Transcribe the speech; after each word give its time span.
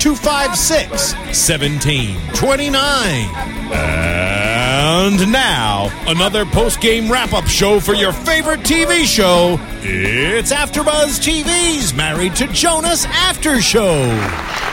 256 0.00 1.14
1729. 1.14 3.70
And 3.72 5.30
now, 5.30 5.90
another 6.06 6.46
post 6.46 6.80
game 6.80 7.12
wrap 7.12 7.34
up 7.34 7.46
show 7.46 7.80
for 7.80 7.94
your 7.94 8.12
favorite 8.12 8.60
TV 8.60 9.04
show. 9.04 9.58
It's 9.82 10.52
AfterBuzz 10.52 11.20
TV's 11.20 11.92
Married 11.92 12.34
to 12.36 12.46
Jonas 12.48 13.04
After 13.04 13.60
Show. 13.60 13.98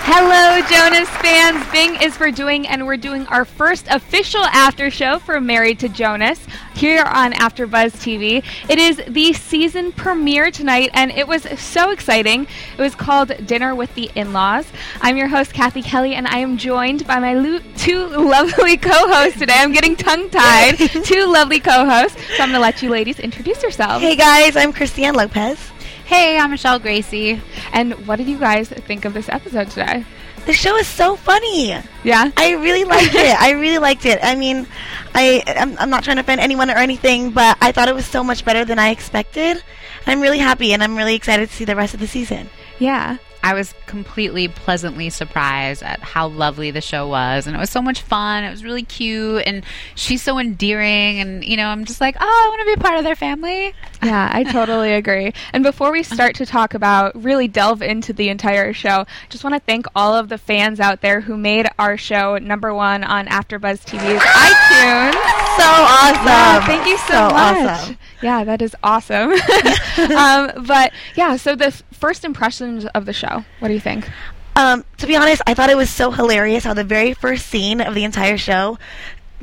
Hello, 0.10 0.62
Jonas 0.70 1.10
fans. 1.18 1.70
Bing 1.70 2.02
is 2.02 2.16
for 2.16 2.32
doing, 2.32 2.66
and 2.66 2.88
we're 2.88 2.96
doing 2.96 3.28
our 3.28 3.44
first 3.44 3.88
official 3.90 4.42
after 4.46 4.90
show 4.90 5.20
for 5.20 5.42
Married 5.42 5.80
to 5.80 5.90
Jonas 5.90 6.40
here 6.76 7.04
on 7.04 7.34
AfterBuzz 7.34 7.92
TV. 7.98 8.42
It 8.70 8.80
is 8.80 9.02
the 9.06 9.34
season 9.34 9.92
premiere 9.92 10.50
tonight, 10.50 10.92
and 10.94 11.12
it 11.12 11.28
was 11.28 11.44
so 11.60 11.92
exciting. 11.92 12.48
It 12.78 12.82
was 12.82 12.96
called 12.96 13.34
Dinner 13.46 13.76
with 13.76 13.94
the 13.96 14.10
In-Laws. 14.16 14.68
I'm 15.02 15.18
your 15.18 15.28
host, 15.28 15.54
Kathy 15.54 15.82
Kelly, 15.82 16.16
and 16.16 16.26
I 16.26 16.38
am 16.38 16.58
joined 16.58 17.06
by 17.06 17.20
my 17.20 17.34
lo- 17.34 17.60
two 17.76 18.08
lovely 18.08 18.78
co-hosts 18.78 19.40
today. 19.40 19.56
I'm 19.58 19.74
getting 19.74 19.98
tongue-tied. 19.98 20.78
two 21.04 21.26
lovely 21.30 21.60
co-hosts. 21.60 22.18
So 22.38 22.44
I'm 22.44 22.50
going 22.50 22.54
to 22.54 22.60
let 22.60 22.82
you 22.82 22.90
ladies 22.90 23.20
introduce 23.20 23.62
yourselves. 23.62 24.02
Hey 24.02 24.16
guys, 24.16 24.56
I'm 24.56 24.72
Christiane 24.72 25.16
Lopez. 25.16 25.60
Hey, 26.08 26.40
I'm 26.40 26.52
Michelle 26.52 26.80
Gracie. 26.80 27.42
And 27.74 28.08
what 28.08 28.16
did 28.16 28.30
you 28.30 28.40
guys 28.40 28.70
think 28.70 29.04
of 29.04 29.14
this 29.14 29.28
episode 29.28 29.70
today? 29.70 30.06
The 30.46 30.54
show 30.54 30.78
is 30.78 30.88
so 30.88 31.18
funny. 31.18 31.76
Yeah. 32.06 32.32
I 32.38 32.52
really 32.54 32.86
liked 32.86 33.14
it. 33.14 33.36
I 33.38 33.52
really 33.52 33.78
liked 33.78 34.06
it. 34.06 34.18
I 34.24 34.34
mean, 34.36 34.66
I 35.14 35.44
I'm, 35.46 35.78
I'm 35.78 35.90
not 35.90 36.06
trying 36.06 36.16
to 36.16 36.22
offend 36.22 36.40
anyone 36.40 36.70
or 36.70 36.78
anything, 36.78 37.32
but 37.32 37.58
I 37.60 37.74
thought 37.74 37.90
it 37.90 37.94
was 37.94 38.06
so 38.06 38.24
much 38.24 38.46
better 38.46 38.64
than 38.64 38.80
I 38.80 38.92
expected. 38.92 39.62
I'm 40.06 40.22
really 40.22 40.38
happy, 40.40 40.72
and 40.72 40.82
I'm 40.82 40.96
really 40.96 41.14
excited 41.14 41.50
to 41.50 41.54
see 41.54 41.66
the 41.66 41.76
rest 41.76 41.94
of 41.94 42.00
the 42.00 42.08
season. 42.08 42.50
Yeah. 42.80 43.18
I 43.44 43.54
was 43.54 43.74
completely 43.86 44.48
pleasantly 44.48 45.10
surprised 45.10 45.82
at 45.84 46.00
how 46.00 46.28
lovely 46.28 46.72
the 46.72 46.82
show 46.82 47.08
was. 47.08 47.48
And 47.48 47.56
it 47.56 47.60
was 47.60 47.70
so 47.70 47.82
much 47.82 48.02
fun. 48.02 48.44
It 48.44 48.50
was 48.50 48.64
really 48.64 48.84
cute. 48.84 49.44
And 49.46 49.64
she's 49.96 50.22
so 50.22 50.38
endearing. 50.38 51.20
And, 51.20 51.46
you 51.46 51.56
know, 51.56 51.68
I'm 51.68 51.86
just 51.86 52.02
like, 52.02 52.18
oh, 52.20 52.26
I 52.26 52.48
want 52.50 52.60
to 52.62 52.66
be 52.66 52.74
a 52.74 52.84
part 52.84 52.98
of 52.98 53.04
their 53.04 53.16
family. 53.16 53.74
Yeah, 54.04 54.30
I 54.32 54.44
totally 54.44 54.94
agree. 54.94 55.34
And 55.54 55.64
before 55.64 55.92
we 55.92 56.04
start 56.04 56.36
to 56.36 56.46
talk 56.46 56.74
about, 56.74 57.22
really 57.24 57.48
delve 57.48 57.82
into 57.82 58.14
the 58.14 58.30
entire 58.30 58.74
show, 58.74 59.06
just 59.30 59.44
want 59.44 59.54
to 59.56 59.60
thank 59.62 59.86
all 59.96 60.14
of 60.14 60.30
the 60.30 60.38
fans 60.38 60.80
out 60.80 61.02
there 61.02 61.22
who 61.22 61.38
made 61.38 61.68
our 61.80 61.98
show 61.98 62.38
number 62.38 62.74
one 62.74 63.04
on 63.04 63.28
AfterBuzz 63.28 63.86
TV's 63.86 64.22
iTunes. 64.22 65.14
So 65.58 65.64
awesome. 65.66 66.26
Yeah, 66.26 66.66
thank 66.68 66.86
you 66.88 66.98
so, 66.98 67.14
So 67.14 67.30
much. 67.30 67.58
awesome. 67.70 67.98
Yeah, 68.22 68.44
that 68.44 68.62
is 68.62 68.76
awesome. 68.84 69.32
um, 70.16 70.66
but 70.66 70.92
yeah, 71.16 71.36
so 71.38 71.56
the 71.56 71.68
f- 71.68 71.84
first 71.92 72.26
impressions 72.26 72.86
of 72.88 73.06
the 73.06 73.14
show, 73.14 73.46
what 73.60 73.68
do 73.68 73.74
you 73.74 73.80
think? 73.80 74.10
Um, 74.56 74.84
to 74.98 75.06
be 75.08 75.16
honest, 75.16 75.42
I 75.46 75.54
thought 75.54 75.70
it 75.70 75.78
was 75.78 75.90
so 75.90 76.10
hilarious 76.10 76.64
how 76.64 76.74
the 76.74 76.84
very 76.84 77.14
first 77.14 77.46
scene 77.48 77.80
of 77.80 77.94
the 77.94 78.04
entire 78.04 78.38
show, 78.38 78.80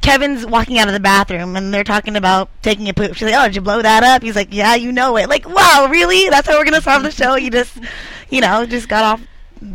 Kevin's 0.03 0.45
walking 0.45 0.79
out 0.79 0.89
of 0.89 0.95
the 0.95 1.01
bathroom 1.01 1.55
and 1.55 1.73
they're 1.73 1.85
talking 1.85 2.17
about 2.17 2.51
taking 2.63 2.89
a 2.89 2.95
poop. 2.95 3.15
She's 3.15 3.31
like, 3.31 3.41
"Oh, 3.41 3.47
did 3.47 3.55
you 3.55 3.63
blow 3.63 3.81
that 3.81 4.03
up?" 4.03 4.23
He's 4.23 4.35
like, 4.35 4.49
"Yeah, 4.51 4.75
you 4.75 4.91
know 4.91 5.17
it." 5.17 5.29
Like, 5.29 5.49
wow, 5.49 5.87
really? 5.89 6.29
That's 6.31 6.49
how 6.49 6.59
we're 6.59 6.65
gonna 6.65 6.81
solve 6.83 7.05
the 7.05 7.13
show? 7.13 7.37
You 7.37 7.51
just, 7.51 7.79
you 8.29 8.41
know, 8.41 8.67
just 8.67 8.89
got 8.89 9.05
off 9.05 9.27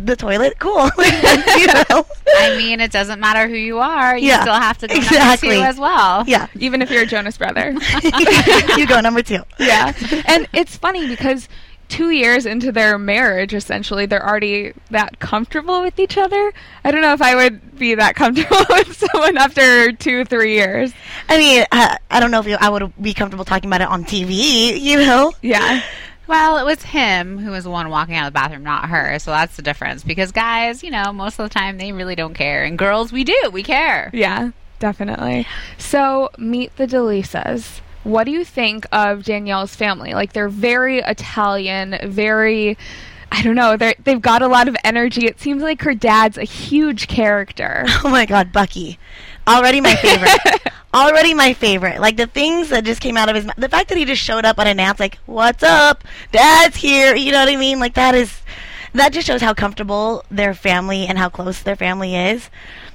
the 0.05 0.15
toilet. 0.15 0.59
Cool. 0.59 0.89
you 0.97 1.67
know? 1.67 2.05
I 2.37 2.55
mean, 2.57 2.79
it 2.79 2.91
doesn't 2.91 3.19
matter 3.19 3.47
who 3.47 3.55
you 3.55 3.79
are. 3.79 4.17
You 4.17 4.27
Yeah, 4.27 4.41
still 4.41 4.53
have 4.53 4.77
to 4.79 4.87
go 4.87 4.93
number 4.95 5.37
two 5.37 5.49
as 5.49 5.77
well. 5.79 6.23
Yeah. 6.27 6.47
Even 6.59 6.81
if 6.81 6.91
you're 6.91 7.03
a 7.03 7.07
Jonas 7.07 7.37
brother. 7.37 7.75
you 8.77 8.87
go 8.87 9.01
number 9.01 9.23
two. 9.23 9.43
yeah. 9.59 9.93
And 10.25 10.47
it's 10.53 10.77
funny 10.77 11.07
because 11.07 11.49
two 11.87 12.11
years 12.11 12.45
into 12.45 12.71
their 12.71 12.99
marriage, 12.99 13.53
essentially, 13.53 14.05
they're 14.05 14.25
already 14.25 14.73
that 14.91 15.19
comfortable 15.19 15.81
with 15.81 15.99
each 15.99 16.17
other. 16.17 16.53
I 16.83 16.91
don't 16.91 17.01
know 17.01 17.13
if 17.13 17.21
I 17.21 17.35
would 17.35 17.77
be 17.79 17.95
that 17.95 18.15
comfortable 18.15 18.63
with 18.69 18.95
someone 18.95 19.37
after 19.37 19.91
two, 19.93 20.23
three 20.25 20.53
years. 20.53 20.93
I 21.27 21.37
mean, 21.37 21.65
uh, 21.71 21.97
I 22.11 22.19
don't 22.19 22.29
know 22.31 22.39
if 22.39 22.45
you, 22.47 22.57
I 22.59 22.69
would 22.69 22.93
be 23.01 23.13
comfortable 23.13 23.43
talking 23.45 23.69
about 23.69 23.81
it 23.81 23.87
on 23.87 24.05
TV. 24.05 24.79
You 24.79 24.97
know? 24.97 25.33
Yeah. 25.41 25.81
Well, 26.29 26.59
it 26.59 26.63
was 26.63 26.83
him 26.83 27.39
who 27.39 27.49
was 27.49 27.63
the 27.63 27.71
one 27.71 27.89
walking 27.89 28.13
out 28.13 28.27
of 28.27 28.33
the 28.33 28.37
bathroom, 28.37 28.61
not 28.61 28.89
her. 28.89 29.17
So 29.17 29.31
that's 29.31 29.55
the 29.55 29.63
difference. 29.63 30.03
Because 30.03 30.31
guys, 30.31 30.83
you 30.83 30.91
know, 30.91 31.11
most 31.11 31.39
of 31.39 31.49
the 31.49 31.53
time 31.53 31.79
they 31.79 31.91
really 31.91 32.13
don't 32.13 32.35
care. 32.35 32.63
And 32.63 32.77
girls, 32.77 33.11
we 33.11 33.23
do. 33.23 33.49
We 33.51 33.63
care. 33.63 34.11
Yeah, 34.13 34.51
definitely. 34.77 35.47
So, 35.79 36.29
meet 36.37 36.75
the 36.75 36.85
Deleasas. 36.85 37.81
What 38.03 38.25
do 38.25 38.31
you 38.31 38.45
think 38.45 38.85
of 38.91 39.23
Danielle's 39.23 39.75
family? 39.75 40.13
Like, 40.13 40.33
they're 40.33 40.49
very 40.49 40.99
Italian, 40.99 41.97
very. 42.03 42.77
I 43.31 43.41
don't 43.41 43.55
know. 43.55 43.75
They're, 43.75 43.95
they've 44.03 44.21
got 44.21 44.43
a 44.43 44.47
lot 44.47 44.67
of 44.67 44.75
energy. 44.83 45.25
It 45.25 45.39
seems 45.39 45.63
like 45.63 45.81
her 45.81 45.95
dad's 45.95 46.37
a 46.37 46.43
huge 46.43 47.07
character. 47.07 47.85
Oh 48.03 48.09
my 48.09 48.27
God, 48.27 48.51
Bucky. 48.53 48.99
Already 49.49 49.81
my 49.81 49.95
favorite. 49.95 50.61
Already 50.93 51.33
my 51.33 51.53
favorite. 51.53 51.99
Like 51.99 52.17
the 52.17 52.27
things 52.27 52.69
that 52.69 52.83
just 52.83 53.01
came 53.01 53.17
out 53.17 53.29
of 53.29 53.35
his 53.35 53.45
mouth. 53.45 53.55
The 53.57 53.69
fact 53.69 53.89
that 53.89 53.97
he 53.97 54.05
just 54.05 54.21
showed 54.21 54.45
up 54.45 54.59
unannounced, 54.59 54.99
like, 54.99 55.17
what's 55.25 55.63
up? 55.63 56.03
Dad's 56.31 56.77
here. 56.77 57.15
You 57.15 57.31
know 57.31 57.39
what 57.39 57.49
I 57.49 57.55
mean? 57.55 57.79
Like, 57.79 57.93
that 57.95 58.15
is. 58.15 58.41
That 58.93 59.13
just 59.13 59.27
shows 59.27 59.41
how 59.41 59.53
comfortable 59.53 60.23
their 60.31 60.55
family 60.55 61.05
and 61.05 61.17
how 61.17 61.29
close 61.29 61.61
their 61.61 61.75
family 61.75 62.15
is. 62.15 62.49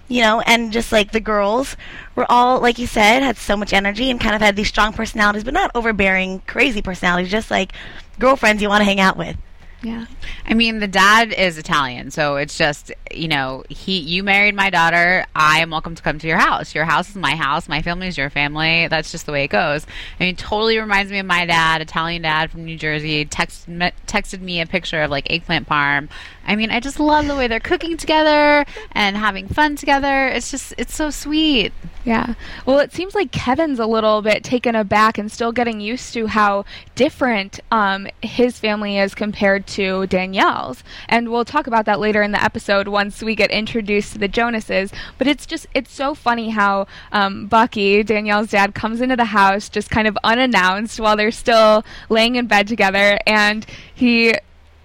You 0.08 0.22
know, 0.22 0.40
and 0.40 0.72
just 0.72 0.90
like 0.92 1.12
the 1.12 1.20
girls 1.20 1.76
were 2.14 2.26
all, 2.28 2.60
like 2.60 2.78
you 2.78 2.86
said, 2.86 3.22
had 3.22 3.36
so 3.36 3.56
much 3.56 3.72
energy 3.72 4.10
and 4.10 4.20
kind 4.20 4.34
of 4.34 4.42
had 4.42 4.56
these 4.56 4.68
strong 4.68 4.92
personalities, 4.92 5.44
but 5.44 5.54
not 5.54 5.70
overbearing, 5.74 6.40
crazy 6.46 6.82
personalities, 6.82 7.30
just 7.30 7.50
like 7.50 7.72
girlfriends 8.18 8.60
you 8.60 8.68
want 8.68 8.80
to 8.80 8.84
hang 8.84 9.00
out 9.00 9.16
with. 9.16 9.36
Yeah. 9.82 10.06
I 10.46 10.54
mean, 10.54 10.78
the 10.78 10.88
dad 10.88 11.32
is 11.32 11.56
Italian, 11.56 12.10
so 12.10 12.36
it's 12.36 12.58
just 12.58 12.92
you 13.12 13.28
know 13.28 13.64
he. 13.68 13.98
You 13.98 14.22
married 14.22 14.54
my 14.54 14.68
daughter. 14.68 15.24
I 15.34 15.60
am 15.60 15.70
welcome 15.70 15.94
to 15.94 16.02
come 16.02 16.18
to 16.18 16.26
your 16.26 16.38
house. 16.38 16.74
Your 16.74 16.84
house 16.84 17.08
is 17.08 17.16
my 17.16 17.34
house. 17.34 17.68
My 17.68 17.80
family 17.80 18.08
is 18.08 18.18
your 18.18 18.28
family. 18.28 18.86
That's 18.88 19.10
just 19.10 19.24
the 19.24 19.32
way 19.32 19.44
it 19.44 19.48
goes. 19.48 19.86
I 20.20 20.24
mean, 20.24 20.36
totally 20.36 20.78
reminds 20.78 21.10
me 21.10 21.18
of 21.18 21.26
my 21.26 21.46
dad, 21.46 21.80
Italian 21.80 22.22
dad 22.22 22.50
from 22.50 22.64
New 22.64 22.76
Jersey. 22.76 23.24
Texted 23.24 23.68
me, 23.68 23.90
texted 24.06 24.40
me 24.40 24.60
a 24.60 24.66
picture 24.66 25.02
of 25.02 25.10
like 25.10 25.30
eggplant 25.30 25.66
parm. 25.66 26.08
I 26.46 26.56
mean, 26.56 26.70
I 26.70 26.80
just 26.80 27.00
love 27.00 27.26
the 27.26 27.36
way 27.36 27.48
they're 27.48 27.60
cooking 27.60 27.96
together 27.96 28.66
and 28.92 29.16
having 29.16 29.48
fun 29.48 29.76
together. 29.76 30.28
It's 30.28 30.50
just 30.50 30.74
it's 30.76 30.94
so 30.94 31.10
sweet. 31.10 31.72
Yeah. 32.04 32.34
Well, 32.66 32.80
it 32.80 32.92
seems 32.92 33.14
like 33.14 33.32
Kevin's 33.32 33.78
a 33.78 33.86
little 33.86 34.20
bit 34.20 34.44
taken 34.44 34.74
aback 34.74 35.16
and 35.16 35.32
still 35.32 35.52
getting 35.52 35.80
used 35.80 36.12
to 36.14 36.26
how 36.26 36.66
different 36.94 37.60
um, 37.70 38.06
his 38.20 38.58
family 38.58 38.98
is 38.98 39.14
compared 39.14 39.66
to 39.68 40.06
Danielle's. 40.34 40.82
And 41.08 41.30
we'll 41.30 41.44
talk 41.44 41.66
about 41.66 41.84
that 41.86 42.00
later 42.00 42.22
in 42.22 42.32
the 42.32 42.42
episode 42.42 42.88
once 42.88 43.22
we 43.22 43.34
get 43.34 43.50
introduced 43.50 44.12
to 44.12 44.18
the 44.18 44.28
Jonases. 44.28 44.92
But 45.16 45.26
it's 45.26 45.46
just, 45.46 45.66
it's 45.74 45.92
so 45.92 46.14
funny 46.14 46.50
how 46.50 46.86
um, 47.12 47.46
Bucky, 47.46 48.02
Danielle's 48.02 48.50
dad, 48.50 48.74
comes 48.74 49.00
into 49.00 49.16
the 49.16 49.26
house 49.26 49.68
just 49.68 49.90
kind 49.90 50.08
of 50.08 50.18
unannounced 50.24 50.98
while 50.98 51.16
they're 51.16 51.30
still 51.30 51.84
laying 52.08 52.36
in 52.36 52.46
bed 52.46 52.66
together. 52.66 53.18
And 53.26 53.64
he 53.94 54.34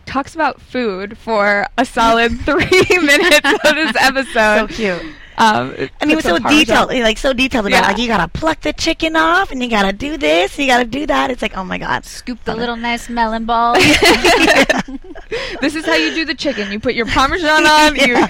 talks 0.05 0.35
about 0.35 0.61
food 0.61 1.17
for 1.17 1.65
a 1.77 1.85
solid 1.85 2.39
three 2.45 2.97
minutes 2.99 3.47
of 3.65 3.75
this 3.75 3.95
episode. 3.99 4.33
So 4.33 4.67
cute. 4.67 5.01
Um, 5.39 5.73
And 6.01 6.09
he 6.09 6.15
was 6.15 6.25
so 6.25 6.33
some 6.35 6.43
Parmesan- 6.43 6.65
detailed, 6.87 6.89
like 7.03 7.17
so 7.17 7.31
detailed 7.33 7.65
about 7.67 7.81
Yeah. 7.81 7.87
like 7.87 7.97
you 7.97 8.07
gotta 8.07 8.27
pluck 8.27 8.59
the 8.61 8.73
chicken 8.73 9.15
off, 9.15 9.51
and 9.51 9.63
you 9.63 9.69
gotta 9.69 9.93
do 9.93 10.17
this, 10.17 10.57
and 10.57 10.65
you 10.67 10.71
gotta 10.71 10.85
do 10.85 11.05
that. 11.07 11.31
It's 11.31 11.41
like, 11.41 11.55
oh 11.57 11.63
my 11.63 11.77
god, 11.77 12.05
Scoop 12.05 12.43
the 12.43 12.55
little 12.55 12.75
nice 12.75 13.07
melon 13.09 13.45
ball. 13.45 13.73
this 15.61 15.75
is 15.75 15.85
how 15.85 15.95
you 15.95 16.13
do 16.13 16.25
the 16.25 16.35
chicken. 16.35 16.71
You 16.71 16.79
put 16.79 16.93
your 16.95 17.05
parmesan 17.05 17.65
on. 17.67 17.95
You 17.95 18.25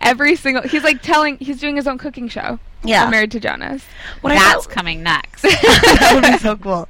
every 0.00 0.36
single. 0.36 0.62
He's 0.62 0.82
like 0.84 1.02
telling. 1.02 1.36
He's 1.38 1.58
doing 1.60 1.76
his 1.76 1.86
own 1.86 1.98
cooking 1.98 2.28
show. 2.28 2.58
Yeah. 2.84 3.04
I'm 3.04 3.10
married 3.10 3.32
to 3.32 3.40
Jonas. 3.40 3.82
What 4.20 4.32
I 4.32 4.36
That's 4.36 4.64
thought- 4.66 4.74
coming 4.74 5.02
next. 5.02 5.42
that 5.42 6.10
would 6.14 6.22
be 6.32 6.38
so 6.38 6.56
cool. 6.56 6.88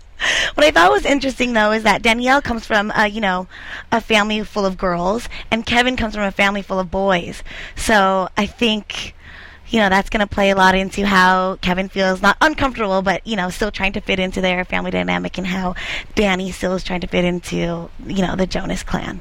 What 0.55 0.65
I 0.67 0.71
thought 0.71 0.91
was 0.91 1.05
interesting 1.05 1.53
though 1.53 1.73
is 1.73 1.83
that 1.83 2.03
Danielle 2.03 2.41
comes 2.41 2.67
from, 2.67 2.91
uh, 2.93 3.05
you 3.05 3.21
know, 3.21 3.49
a 3.93 4.01
family 4.01 4.43
full 4.45 4.65
of 4.65 4.79
girls, 4.79 5.29
and 5.51 5.65
Kevin 5.67 5.97
comes 5.97 6.15
from 6.15 6.25
a 6.25 6.31
family 6.33 6.63
full 6.63 6.79
of 6.79 6.91
boys. 6.91 7.43
So 7.77 8.29
I 8.37 8.47
think 8.47 9.15
you 9.69 9.81
know, 9.81 9.89
that's 9.89 10.11
going 10.11 10.21
to 10.21 10.27
play 10.27 10.51
a 10.51 10.55
lot 10.57 10.75
into 10.75 11.05
how 11.07 11.57
Kevin 11.61 11.89
feels 11.89 12.23
not 12.23 12.37
uncomfortable, 12.41 13.03
but, 13.03 13.27
you 13.27 13.37
know, 13.37 13.51
still 13.51 13.71
trying 13.71 13.93
to 13.95 14.01
fit 14.01 14.19
into 14.19 14.41
their 14.41 14.65
family 14.65 14.91
dynamic 14.91 15.39
and 15.39 15.47
how 15.47 15.75
Danny 16.15 16.53
still 16.53 16.75
is 16.75 16.85
trying 16.85 17.01
to 17.01 17.07
fit 17.07 17.25
into, 17.25 17.89
you 18.07 18.23
know, 18.23 18.37
the 18.37 18.47
Jonas 18.47 18.83
clan. 18.83 19.21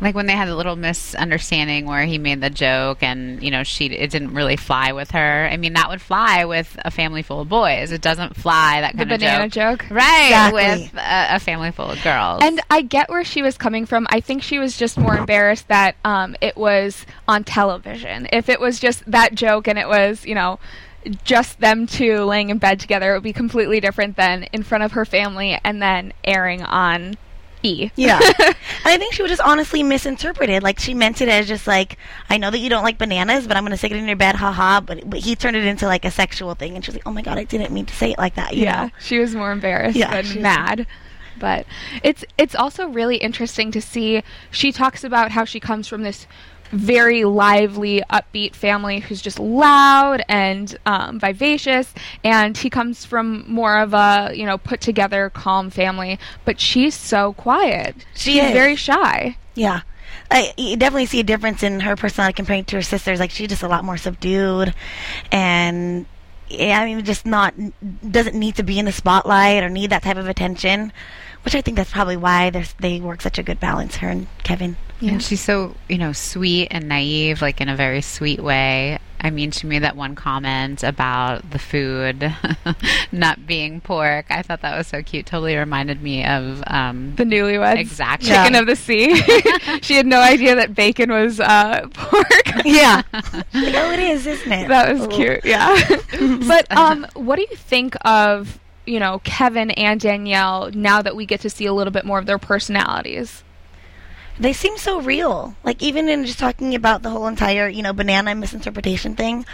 Like 0.00 0.14
when 0.14 0.26
they 0.26 0.32
had 0.34 0.48
a 0.48 0.56
little 0.56 0.76
misunderstanding 0.76 1.86
where 1.86 2.04
he 2.04 2.18
made 2.18 2.40
the 2.40 2.50
joke 2.50 3.02
and, 3.02 3.42
you 3.42 3.50
know, 3.50 3.62
she 3.62 3.86
it 3.86 4.10
didn't 4.10 4.34
really 4.34 4.56
fly 4.56 4.92
with 4.92 5.12
her. 5.12 5.48
I 5.50 5.56
mean, 5.56 5.72
that 5.74 5.88
would 5.88 6.00
fly 6.02 6.44
with 6.44 6.76
a 6.84 6.90
family 6.90 7.22
full 7.22 7.40
of 7.40 7.48
boys. 7.48 7.92
It 7.92 8.00
doesn't 8.02 8.36
fly 8.36 8.80
that 8.80 8.92
The 8.92 8.98
kind 8.98 9.12
of 9.12 9.20
banana 9.20 9.48
joke. 9.48 9.86
Right, 9.90 10.26
Exactly. 10.28 10.62
with 10.82 10.94
a, 10.94 11.36
a 11.36 11.40
family 11.40 11.70
full 11.72 11.90
of 11.90 12.02
girls. 12.02 12.40
And 12.42 12.60
I 12.70 12.82
get 12.82 13.08
where 13.08 13.24
she 13.24 13.42
was 13.42 13.56
coming 13.56 13.86
from. 13.86 14.06
I 14.10 14.20
think 14.20 14.42
she 14.42 14.58
was 14.58 14.76
just 14.76 14.98
more 14.98 15.16
embarrassed 15.16 15.68
that 15.68 15.96
um, 16.04 16.36
it 16.40 16.56
was 16.56 17.06
on 17.28 17.44
television. 17.44 18.28
If 18.32 18.48
it 18.48 18.60
was 18.60 18.78
just 18.78 19.08
that 19.10 19.34
joke 19.34 19.68
and 19.68 19.75
it 19.78 19.88
was, 19.88 20.24
you 20.24 20.34
know, 20.34 20.58
just 21.24 21.60
them 21.60 21.86
two 21.86 22.24
laying 22.24 22.50
in 22.50 22.58
bed 22.58 22.80
together, 22.80 23.12
it 23.12 23.16
would 23.16 23.22
be 23.22 23.32
completely 23.32 23.80
different 23.80 24.16
than 24.16 24.44
in 24.52 24.62
front 24.62 24.84
of 24.84 24.92
her 24.92 25.04
family 25.04 25.58
and 25.64 25.80
then 25.80 26.12
airing 26.24 26.62
on 26.62 27.14
E. 27.62 27.90
Yeah. 27.96 28.18
and 28.38 28.54
I 28.84 28.96
think 28.98 29.14
she 29.14 29.22
was 29.22 29.30
just 29.30 29.40
honestly 29.40 29.82
misinterpreted. 29.82 30.62
Like 30.62 30.78
she 30.78 30.94
meant 30.94 31.20
it 31.22 31.28
as 31.28 31.46
just 31.48 31.66
like, 31.66 31.96
I 32.28 32.38
know 32.38 32.50
that 32.50 32.58
you 32.58 32.68
don't 32.68 32.82
like 32.82 32.98
bananas, 32.98 33.46
but 33.46 33.56
I'm 33.56 33.64
gonna 33.64 33.76
stick 33.76 33.92
it 33.92 33.96
in 33.96 34.06
your 34.06 34.16
bed, 34.16 34.34
haha. 34.36 34.80
But 34.80 35.08
but 35.08 35.20
he 35.20 35.36
turned 35.36 35.56
it 35.56 35.64
into 35.64 35.86
like 35.86 36.04
a 36.04 36.10
sexual 36.10 36.54
thing, 36.54 36.74
and 36.74 36.84
she's 36.84 36.94
like, 36.94 37.06
oh 37.06 37.12
my 37.12 37.22
god, 37.22 37.38
I 37.38 37.44
didn't 37.44 37.72
mean 37.72 37.86
to 37.86 37.94
say 37.94 38.10
it 38.12 38.18
like 38.18 38.34
that. 38.34 38.54
You 38.56 38.64
yeah, 38.64 38.84
know? 38.86 38.90
she 39.00 39.18
was 39.18 39.34
more 39.34 39.52
embarrassed 39.52 39.96
Yeah, 39.96 40.10
than 40.10 40.24
she 40.24 40.34
was- 40.38 40.42
mad. 40.42 40.86
But 41.38 41.66
it's 42.02 42.24
it's 42.38 42.54
also 42.54 42.88
really 42.88 43.16
interesting 43.18 43.70
to 43.72 43.80
see. 43.82 44.22
She 44.50 44.72
talks 44.72 45.04
about 45.04 45.32
how 45.32 45.44
she 45.44 45.60
comes 45.60 45.86
from 45.86 46.02
this 46.02 46.26
very 46.70 47.24
lively, 47.24 48.02
upbeat 48.10 48.54
family 48.54 49.00
who's 49.00 49.22
just 49.22 49.38
loud 49.38 50.22
and 50.28 50.76
um, 50.86 51.18
vivacious, 51.20 51.92
and 52.24 52.56
he 52.56 52.70
comes 52.70 53.04
from 53.04 53.44
more 53.50 53.78
of 53.78 53.94
a 53.94 54.32
you 54.34 54.44
know 54.44 54.58
put 54.58 54.80
together, 54.80 55.30
calm 55.30 55.70
family. 55.70 56.18
But 56.44 56.60
she's 56.60 56.94
so 56.94 57.32
quiet. 57.32 57.96
She 58.14 58.32
she's 58.32 58.44
is. 58.44 58.52
very 58.52 58.76
shy. 58.76 59.36
Yeah. 59.54 59.80
I, 60.30 60.52
you 60.56 60.76
definitely 60.76 61.06
see 61.06 61.20
a 61.20 61.24
difference 61.24 61.62
in 61.62 61.80
her 61.80 61.94
personality 61.94 62.34
compared 62.34 62.66
to 62.68 62.76
her 62.76 62.82
sisters. 62.82 63.20
Like 63.20 63.30
she's 63.30 63.48
just 63.48 63.62
a 63.62 63.68
lot 63.68 63.84
more 63.84 63.96
subdued, 63.96 64.74
and 65.30 66.06
yeah, 66.48 66.80
I 66.80 66.84
mean, 66.84 67.04
just 67.04 67.26
not 67.26 67.54
doesn't 68.08 68.36
need 68.36 68.56
to 68.56 68.62
be 68.62 68.78
in 68.78 68.84
the 68.84 68.92
spotlight 68.92 69.62
or 69.62 69.68
need 69.68 69.90
that 69.90 70.02
type 70.02 70.16
of 70.16 70.28
attention. 70.28 70.92
Which 71.44 71.54
I 71.54 71.60
think 71.60 71.76
that's 71.76 71.92
probably 71.92 72.16
why 72.16 72.50
they 72.80 73.00
work 73.00 73.20
such 73.20 73.38
a 73.38 73.42
good 73.42 73.60
balance. 73.60 73.96
Her 73.96 74.08
and 74.08 74.26
Kevin. 74.42 74.76
And 75.00 75.22
she's 75.22 75.40
so, 75.42 75.74
you 75.88 75.98
know, 75.98 76.12
sweet 76.12 76.68
and 76.70 76.88
naive, 76.88 77.42
like 77.42 77.60
in 77.60 77.68
a 77.68 77.76
very 77.76 78.00
sweet 78.00 78.40
way. 78.40 78.98
I 79.20 79.30
mean, 79.30 79.50
she 79.50 79.66
made 79.66 79.82
that 79.82 79.96
one 79.96 80.14
comment 80.14 80.82
about 80.82 81.50
the 81.50 81.58
food 81.58 82.32
not 83.12 83.46
being 83.46 83.80
pork. 83.80 84.26
I 84.30 84.42
thought 84.42 84.60
that 84.62 84.76
was 84.76 84.86
so 84.86 85.02
cute. 85.02 85.26
Totally 85.26 85.56
reminded 85.56 86.02
me 86.02 86.24
of 86.24 86.62
um, 86.66 87.14
The 87.16 87.24
newlyweds, 87.24 87.78
Exactly. 87.78 88.28
chicken 88.28 88.52
Yeah. 88.54 88.60
of 88.60 88.66
the 88.66 88.76
sea. 88.76 89.16
she 89.82 89.94
had 89.94 90.06
no 90.06 90.20
idea 90.20 90.54
that 90.56 90.74
bacon 90.74 91.10
was 91.10 91.40
uh, 91.40 91.86
pork. 91.94 92.64
Yeah. 92.64 93.02
like, 93.12 93.44
oh, 93.54 93.92
it 93.92 93.98
is, 94.00 94.26
isn't 94.26 94.52
it? 94.52 94.68
That 94.68 94.92
was 94.92 95.02
Oh. 95.02 95.08
cute, 95.08 95.44
yeah. 95.44 95.76
but 96.46 96.70
um, 96.76 97.06
what 97.14 97.36
do 97.36 97.42
you 97.50 97.56
think 97.56 97.96
of 98.04 98.58
you 98.86 99.00
know 99.00 99.20
Kevin 99.24 99.70
and 99.72 100.00
Danielle 100.00 100.70
now 100.72 101.02
that 101.02 101.16
we 101.16 101.26
get 101.26 101.40
to 101.40 101.50
see 101.50 101.66
a 101.66 101.72
little 101.72 101.90
bit 101.92 102.04
more 102.04 102.18
of 102.18 102.26
their 102.26 102.38
personalities? 102.38 103.42
They 104.38 104.52
seem 104.52 104.76
so 104.76 105.00
real. 105.00 105.54
Like 105.64 105.82
even 105.82 106.08
in 106.08 106.24
just 106.24 106.38
talking 106.38 106.74
about 106.74 107.02
the 107.02 107.10
whole 107.10 107.26
entire, 107.26 107.68
you 107.68 107.82
know, 107.82 107.92
banana 107.92 108.34
misinterpretation 108.34 109.14
thing, 109.14 109.46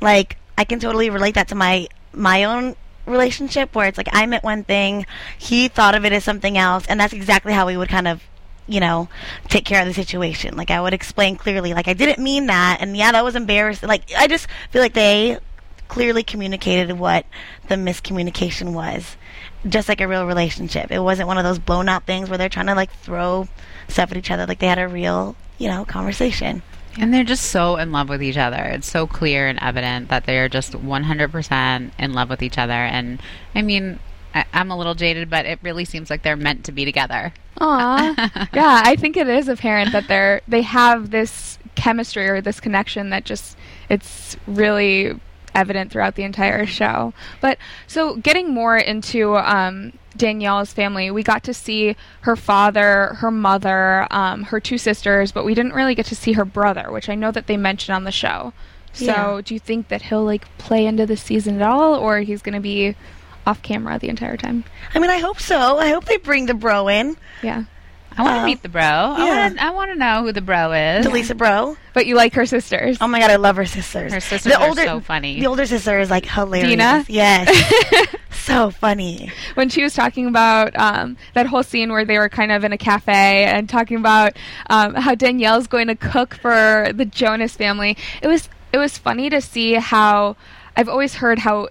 like 0.00 0.36
I 0.58 0.64
can 0.64 0.80
totally 0.80 1.10
relate 1.10 1.34
that 1.34 1.48
to 1.48 1.54
my 1.54 1.88
my 2.12 2.44
own 2.44 2.76
relationship 3.06 3.74
where 3.74 3.86
it's 3.86 3.98
like 3.98 4.08
I 4.12 4.26
meant 4.26 4.44
one 4.44 4.64
thing, 4.64 5.06
he 5.38 5.68
thought 5.68 5.94
of 5.94 6.04
it 6.04 6.12
as 6.12 6.24
something 6.24 6.58
else, 6.58 6.86
and 6.86 6.98
that's 6.98 7.12
exactly 7.12 7.52
how 7.52 7.66
we 7.66 7.76
would 7.76 7.88
kind 7.88 8.08
of 8.08 8.22
you 8.68 8.80
know, 8.80 9.08
take 9.48 9.64
care 9.64 9.80
of 9.80 9.86
the 9.86 9.94
situation. 9.94 10.56
Like 10.56 10.70
I 10.70 10.80
would 10.80 10.92
explain 10.92 11.36
clearly, 11.36 11.72
like 11.72 11.88
I 11.88 11.94
didn't 11.94 12.22
mean 12.22 12.46
that, 12.46 12.78
and 12.80 12.96
yeah, 12.96 13.12
that 13.12 13.24
was 13.24 13.36
embarrassing. 13.36 13.88
Like 13.88 14.10
I 14.16 14.26
just 14.26 14.48
feel 14.70 14.82
like 14.82 14.94
they 14.94 15.38
clearly 15.88 16.22
communicated 16.22 16.98
what 16.98 17.26
the 17.68 17.76
miscommunication 17.76 18.72
was, 18.72 19.16
just 19.68 19.88
like 19.88 20.00
a 20.00 20.08
real 20.08 20.26
relationship. 20.26 20.90
It 20.90 21.00
wasn't 21.00 21.28
one 21.28 21.38
of 21.38 21.44
those 21.44 21.58
blown 21.58 21.88
out 21.88 22.04
things 22.04 22.28
where 22.28 22.38
they're 22.38 22.48
trying 22.48 22.66
to 22.66 22.74
like 22.74 22.90
throw 22.90 23.48
stuff 23.88 24.10
at 24.10 24.16
each 24.16 24.30
other. 24.30 24.46
Like 24.46 24.58
they 24.58 24.66
had 24.66 24.78
a 24.78 24.88
real, 24.88 25.36
you 25.58 25.68
know, 25.68 25.84
conversation. 25.84 26.62
And 26.98 27.12
they're 27.12 27.24
just 27.24 27.50
so 27.50 27.76
in 27.76 27.92
love 27.92 28.08
with 28.08 28.22
each 28.22 28.38
other. 28.38 28.62
It's 28.62 28.90
so 28.90 29.06
clear 29.06 29.48
and 29.48 29.58
evident 29.60 30.08
that 30.08 30.24
they're 30.24 30.48
just 30.48 30.72
100% 30.72 31.90
in 31.98 32.12
love 32.12 32.30
with 32.30 32.42
each 32.42 32.56
other. 32.56 32.72
And 32.72 33.20
I 33.54 33.62
mean, 33.62 33.98
I, 34.34 34.44
I'm 34.52 34.70
a 34.70 34.76
little 34.76 34.94
jaded, 34.94 35.28
but 35.28 35.44
it 35.44 35.58
really 35.62 35.84
seems 35.84 36.08
like 36.08 36.22
they're 36.22 36.36
meant 36.36 36.64
to 36.64 36.72
be 36.72 36.84
together. 36.84 37.34
Aw, 37.58 38.48
yeah, 38.54 38.82
I 38.84 38.96
think 38.96 39.16
it 39.16 39.28
is 39.28 39.48
apparent 39.48 39.92
that 39.92 40.08
they're 40.08 40.42
they 40.46 40.62
have 40.62 41.10
this 41.10 41.58
chemistry 41.74 42.28
or 42.28 42.40
this 42.40 42.60
connection 42.60 43.10
that 43.10 43.24
just 43.24 43.56
it's 43.88 44.36
really 44.46 45.18
evident 45.56 45.90
throughout 45.90 46.14
the 46.14 46.22
entire 46.22 46.66
show. 46.66 47.12
But 47.40 47.58
so 47.86 48.16
getting 48.16 48.52
more 48.52 48.76
into 48.76 49.36
um, 49.36 49.92
Danielle's 50.16 50.72
family, 50.72 51.10
we 51.10 51.22
got 51.22 51.42
to 51.44 51.54
see 51.54 51.96
her 52.20 52.36
father, 52.36 53.14
her 53.18 53.30
mother, 53.30 54.06
um, 54.10 54.44
her 54.44 54.60
two 54.60 54.78
sisters, 54.78 55.32
but 55.32 55.44
we 55.44 55.54
didn't 55.54 55.72
really 55.72 55.94
get 55.94 56.06
to 56.06 56.14
see 56.14 56.32
her 56.34 56.44
brother, 56.44 56.90
which 56.92 57.08
I 57.08 57.14
know 57.14 57.32
that 57.32 57.46
they 57.46 57.56
mentioned 57.56 57.94
on 57.96 58.04
the 58.04 58.12
show. 58.12 58.52
So 58.92 59.04
Yeah. 59.04 59.40
do 59.44 59.54
you 59.54 59.60
think 59.60 59.88
that 59.88 60.02
he'll 60.02 60.24
like 60.24 60.46
play 60.58 60.86
into 60.86 61.06
the 61.06 61.16
season 61.16 61.60
at 61.60 61.68
all, 61.68 61.94
or 61.94 62.20
he's 62.20 62.42
going 62.42 62.54
to 62.54 62.60
be 62.60 62.94
off 63.46 63.62
camera 63.62 63.98
the 63.98 64.08
entire 64.08 64.36
time? 64.36 64.64
I 64.94 64.98
mean, 64.98 65.10
I 65.10 65.18
hope 65.18 65.40
so. 65.40 65.78
I 65.78 65.88
hope 65.90 66.04
they 66.06 66.16
bring 66.18 66.46
the 66.46 66.54
bro 66.54 66.88
in, 66.88 67.16
Yeah. 67.42 67.64
I 68.16 68.22
want 68.22 68.36
to 68.36 68.40
Uh, 68.42 68.46
meet 68.46 68.62
the 68.62 68.68
bro. 68.68 68.82
I 68.82 69.24
yeah. 69.26 69.42
want 69.44 69.56
to. 69.56 69.64
I 69.64 69.70
want 69.70 69.90
to 69.92 69.96
know 69.96 70.22
who 70.22 70.32
the 70.32 70.40
bro 70.40 70.72
is. 70.72 71.04
to 71.06 71.12
Lisa 71.12 71.34
Bro. 71.34 71.76
But 71.92 72.06
you 72.06 72.14
like 72.14 72.34
her 72.34 72.46
sisters. 72.46 72.98
Oh 73.00 73.06
my 73.08 73.20
god, 73.20 73.30
I 73.30 73.36
love 73.36 73.56
her 73.56 73.66
sisters. 73.66 74.12
Her 74.12 74.20
sisters 74.20 74.52
are 74.54 74.74
so 74.74 75.00
funny. 75.00 75.38
The 75.40 75.46
older 75.46 75.66
sister 75.66 75.98
is 75.98 76.10
like 76.10 76.26
hilarious. 76.26 76.70
Dina? 76.70 77.04
Yes. 77.08 78.14
so 78.30 78.70
funny. 78.70 79.30
when 79.54 79.68
she 79.68 79.82
was 79.82 79.94
talking 79.94 80.26
about 80.26 80.78
um, 80.78 81.16
that 81.34 81.46
whole 81.46 81.62
scene 81.62 81.90
where 81.90 82.04
they 82.04 82.18
were 82.18 82.28
kind 82.28 82.52
of 82.52 82.64
in 82.64 82.72
a 82.72 82.78
cafe 82.78 83.44
and 83.44 83.68
talking 83.68 83.96
about 83.98 84.36
um, 84.70 84.94
how 84.94 85.14
Danielle's 85.14 85.66
going 85.66 85.88
to 85.88 85.94
cook 85.96 86.34
for 86.34 86.88
the 86.94 87.04
Jonas 87.04 87.54
family, 87.56 87.96
it 88.22 88.28
was 88.28 88.48
it 88.72 88.78
was 88.78 88.98
funny 88.98 89.30
to 89.30 89.40
see 89.40 89.74
how 89.74 90.36
I've 90.76 90.88
always 90.88 91.14
heard 91.14 91.38
how 91.40 91.68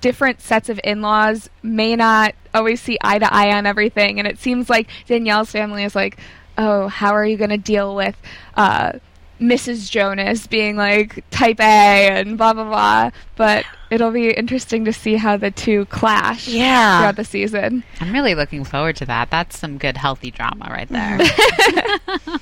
different 0.00 0.40
sets 0.40 0.68
of 0.68 0.78
in-laws 0.84 1.50
may 1.62 1.96
not 1.96 2.34
always 2.58 2.80
see 2.82 2.98
eye 3.00 3.18
to 3.18 3.32
eye 3.32 3.56
on 3.56 3.64
everything, 3.64 4.18
and 4.18 4.28
it 4.28 4.38
seems 4.38 4.68
like 4.68 4.88
Danielle's 5.06 5.50
family 5.50 5.84
is 5.84 5.94
like, 5.94 6.18
oh, 6.58 6.88
how 6.88 7.12
are 7.12 7.24
you 7.24 7.36
going 7.38 7.50
to 7.50 7.56
deal 7.56 7.94
with? 7.94 8.16
Uh, 8.54 8.92
Mrs. 9.40 9.88
Jonas 9.88 10.48
being 10.48 10.74
like 10.74 11.22
type 11.30 11.60
A 11.60 12.08
and 12.10 12.36
blah 12.36 12.52
blah 12.52 12.64
blah, 12.64 13.10
but 13.36 13.64
it'll 13.88 14.10
be 14.10 14.30
interesting 14.32 14.84
to 14.86 14.92
see 14.92 15.14
how 15.14 15.36
the 15.36 15.52
two 15.52 15.84
clash 15.86 16.48
Yeah. 16.48 16.98
throughout 16.98 17.14
the 17.16 17.24
season. 17.24 17.84
I'm 18.00 18.12
really 18.12 18.34
looking 18.34 18.64
forward 18.64 18.96
to 18.96 19.06
that. 19.06 19.30
That's 19.30 19.56
some 19.56 19.78
good, 19.78 19.96
healthy 19.96 20.32
drama 20.32 20.66
right 20.68 20.88
there. 20.88 21.18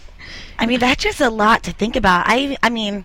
I 0.58 0.64
mean, 0.66 0.80
that's 0.80 1.02
just 1.02 1.20
a 1.20 1.28
lot 1.28 1.62
to 1.64 1.72
think 1.72 1.96
about. 1.96 2.24
I 2.26 2.56
I 2.62 2.70
mean, 2.70 3.04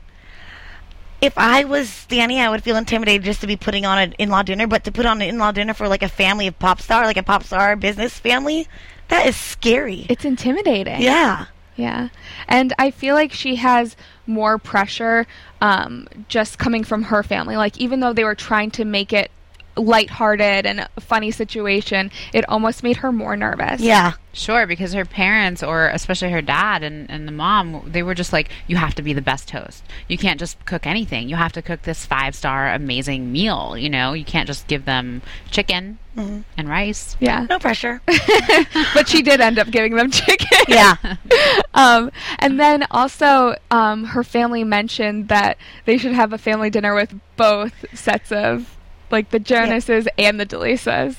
if 1.21 1.37
I 1.37 1.63
was 1.63 2.05
Danny, 2.07 2.41
I 2.41 2.49
would 2.49 2.63
feel 2.63 2.75
intimidated 2.75 3.23
just 3.23 3.41
to 3.41 3.47
be 3.47 3.55
putting 3.55 3.85
on 3.85 3.99
an 3.99 4.13
in-law 4.13 4.41
dinner, 4.43 4.67
but 4.67 4.83
to 4.85 4.91
put 4.91 5.05
on 5.05 5.21
an 5.21 5.27
in-law 5.29 5.51
dinner 5.51 5.73
for 5.73 5.87
like 5.87 6.03
a 6.03 6.09
family 6.09 6.47
of 6.47 6.57
pop 6.57 6.81
star, 6.81 7.05
like 7.05 7.17
a 7.17 7.23
pop 7.23 7.43
star 7.43 7.75
business 7.75 8.17
family, 8.17 8.67
that 9.09 9.27
is 9.27 9.35
scary. 9.35 10.07
It's 10.09 10.25
intimidating. 10.25 11.01
yeah. 11.01 11.45
Yeah. 11.77 12.09
And 12.47 12.73
I 12.77 12.91
feel 12.91 13.15
like 13.15 13.31
she 13.31 13.55
has 13.55 13.95
more 14.27 14.57
pressure 14.57 15.25
um, 15.61 16.07
just 16.27 16.59
coming 16.59 16.83
from 16.83 17.03
her 17.03 17.23
family. 17.23 17.55
Like, 17.55 17.77
even 17.77 18.01
though 18.01 18.13
they 18.13 18.25
were 18.25 18.35
trying 18.35 18.71
to 18.71 18.85
make 18.85 19.13
it 19.13 19.31
lighthearted 19.75 20.65
and 20.65 20.87
funny 20.99 21.31
situation, 21.31 22.11
it 22.33 22.47
almost 22.49 22.83
made 22.83 22.97
her 22.97 23.11
more 23.11 23.35
nervous. 23.35 23.81
Yeah. 23.81 24.13
Sure, 24.33 24.65
because 24.65 24.93
her 24.93 25.03
parents, 25.03 25.61
or 25.61 25.87
especially 25.87 26.31
her 26.31 26.41
dad 26.41 26.83
and, 26.83 27.09
and 27.11 27.27
the 27.27 27.33
mom, 27.33 27.83
they 27.85 28.01
were 28.01 28.15
just 28.15 28.31
like, 28.31 28.49
you 28.65 28.77
have 28.77 28.95
to 28.95 29.01
be 29.01 29.11
the 29.11 29.21
best 29.21 29.51
host. 29.51 29.83
You 30.07 30.17
can't 30.17 30.39
just 30.39 30.63
cook 30.65 30.87
anything. 30.87 31.27
You 31.27 31.35
have 31.35 31.51
to 31.53 31.61
cook 31.61 31.81
this 31.81 32.05
five 32.05 32.33
star 32.33 32.73
amazing 32.73 33.31
meal. 33.31 33.77
You 33.77 33.89
know, 33.89 34.13
you 34.13 34.23
can't 34.23 34.47
just 34.47 34.67
give 34.67 34.85
them 34.85 35.21
chicken 35.49 35.99
and 36.15 36.69
rice. 36.69 37.15
Yeah. 37.19 37.45
No 37.49 37.59
pressure. 37.59 38.01
but 38.93 39.07
she 39.07 39.21
did 39.21 39.41
end 39.41 39.59
up 39.59 39.69
giving 39.69 39.95
them 39.95 40.11
chicken. 40.11 40.47
yeah. 40.67 40.95
um, 41.73 42.11
and 42.39 42.59
then 42.59 42.85
also, 42.91 43.55
um, 43.69 44.05
her 44.05 44.23
family 44.23 44.63
mentioned 44.63 45.27
that 45.29 45.57
they 45.85 45.97
should 45.97 46.13
have 46.13 46.33
a 46.33 46.37
family 46.37 46.69
dinner 46.69 46.93
with 46.93 47.13
both 47.35 47.85
sets 47.93 48.31
of, 48.31 48.77
like, 49.11 49.29
the 49.31 49.39
Jonases 49.39 50.07
and 50.17 50.39
the 50.39 50.45
Deleasas. 50.45 51.15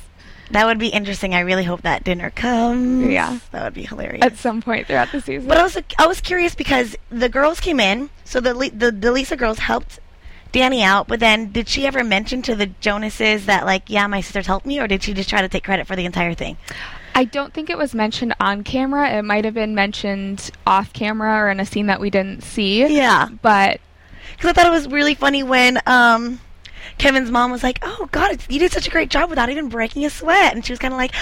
That 0.51 0.67
would 0.67 0.79
be 0.79 0.89
interesting. 0.89 1.35
I 1.35 1.41
really 1.41 1.65
hope 1.65 1.81
that 1.83 2.05
dinner 2.05 2.29
comes. 2.29 3.07
Yeah. 3.09 3.39
That 3.53 3.65
would 3.65 3.75
be 3.75 3.85
hilarious. 3.85 4.23
at 4.23 4.37
some 4.37 4.61
point 4.61 4.87
throughout 4.87 5.11
the 5.11 5.21
season. 5.23 5.49
But 5.49 5.57
I 5.57 5.63
was 5.63 5.79
I 5.99 6.07
was 6.07 6.21
curious 6.21 6.55
because 6.55 6.95
the 7.09 7.31
girls 7.31 7.59
came 7.59 7.81
in, 7.81 8.11
so 8.25 8.39
the 8.39 8.53
Le- 8.53 8.71
the 8.71 8.93
the 8.93 9.13
Lisa 9.13 9.35
girls 9.35 9.61
helped 9.61 9.99
Danny 10.51 10.83
out. 10.83 11.09
But 11.09 11.21
then, 11.21 11.53
did 11.53 11.69
she 11.71 11.87
ever 11.87 12.05
mention 12.05 12.43
to 12.43 12.55
the 12.55 12.67
Jonases 12.67 13.47
that 13.47 13.65
like, 13.65 13.85
yeah, 13.89 14.07
my 14.09 14.21
sisters 14.21 14.47
helped 14.47 14.67
me, 14.67 14.79
or 14.79 14.87
did 14.87 15.03
she 15.03 15.15
just 15.15 15.31
try 15.31 15.41
to 15.41 15.49
take 15.49 15.65
credit 15.65 15.87
for 15.87 15.97
the 15.97 16.05
entire 16.05 16.35
thing? 16.35 16.59
I 17.15 17.25
don't 17.25 17.55
think 17.55 17.71
it 17.71 17.79
was 17.79 17.95
mentioned 17.95 18.35
on 18.39 18.63
camera. 18.63 19.09
It 19.11 19.23
might 19.23 19.47
have 19.47 19.55
been 19.55 19.75
mentioned 19.75 20.51
off 20.67 20.93
camera 20.93 21.35
or 21.45 21.51
in 21.51 21.61
a 21.61 21.67
scene 21.67 21.87
that 21.87 22.01
we 22.01 22.11
didn't 22.11 22.43
see. 22.43 22.85
Yeah, 22.95 23.29
But 23.41 23.81
because 24.37 24.51
I 24.51 24.53
thought 24.53 24.67
it 24.67 24.71
was 24.71 24.87
really 24.89 25.15
funny 25.15 25.43
when 25.43 25.79
um. 25.87 26.41
Kevin's 26.99 27.31
mom 27.31 27.51
was 27.51 27.63
like, 27.63 27.79
"Oh 27.83 28.09
God, 28.13 28.33
it's, 28.33 28.47
you 28.49 28.59
did 28.59 28.73
such 28.73 28.87
a 28.87 28.91
great 28.91 29.11
job 29.11 29.31
without 29.31 29.51
even 29.51 29.69
breaking 29.69 30.05
a 30.05 30.11
sweat," 30.11 30.55
and 30.55 30.65
she 30.65 30.73
was 30.73 30.79
kind 30.79 30.95
of 30.95 30.99
like, 30.99 31.13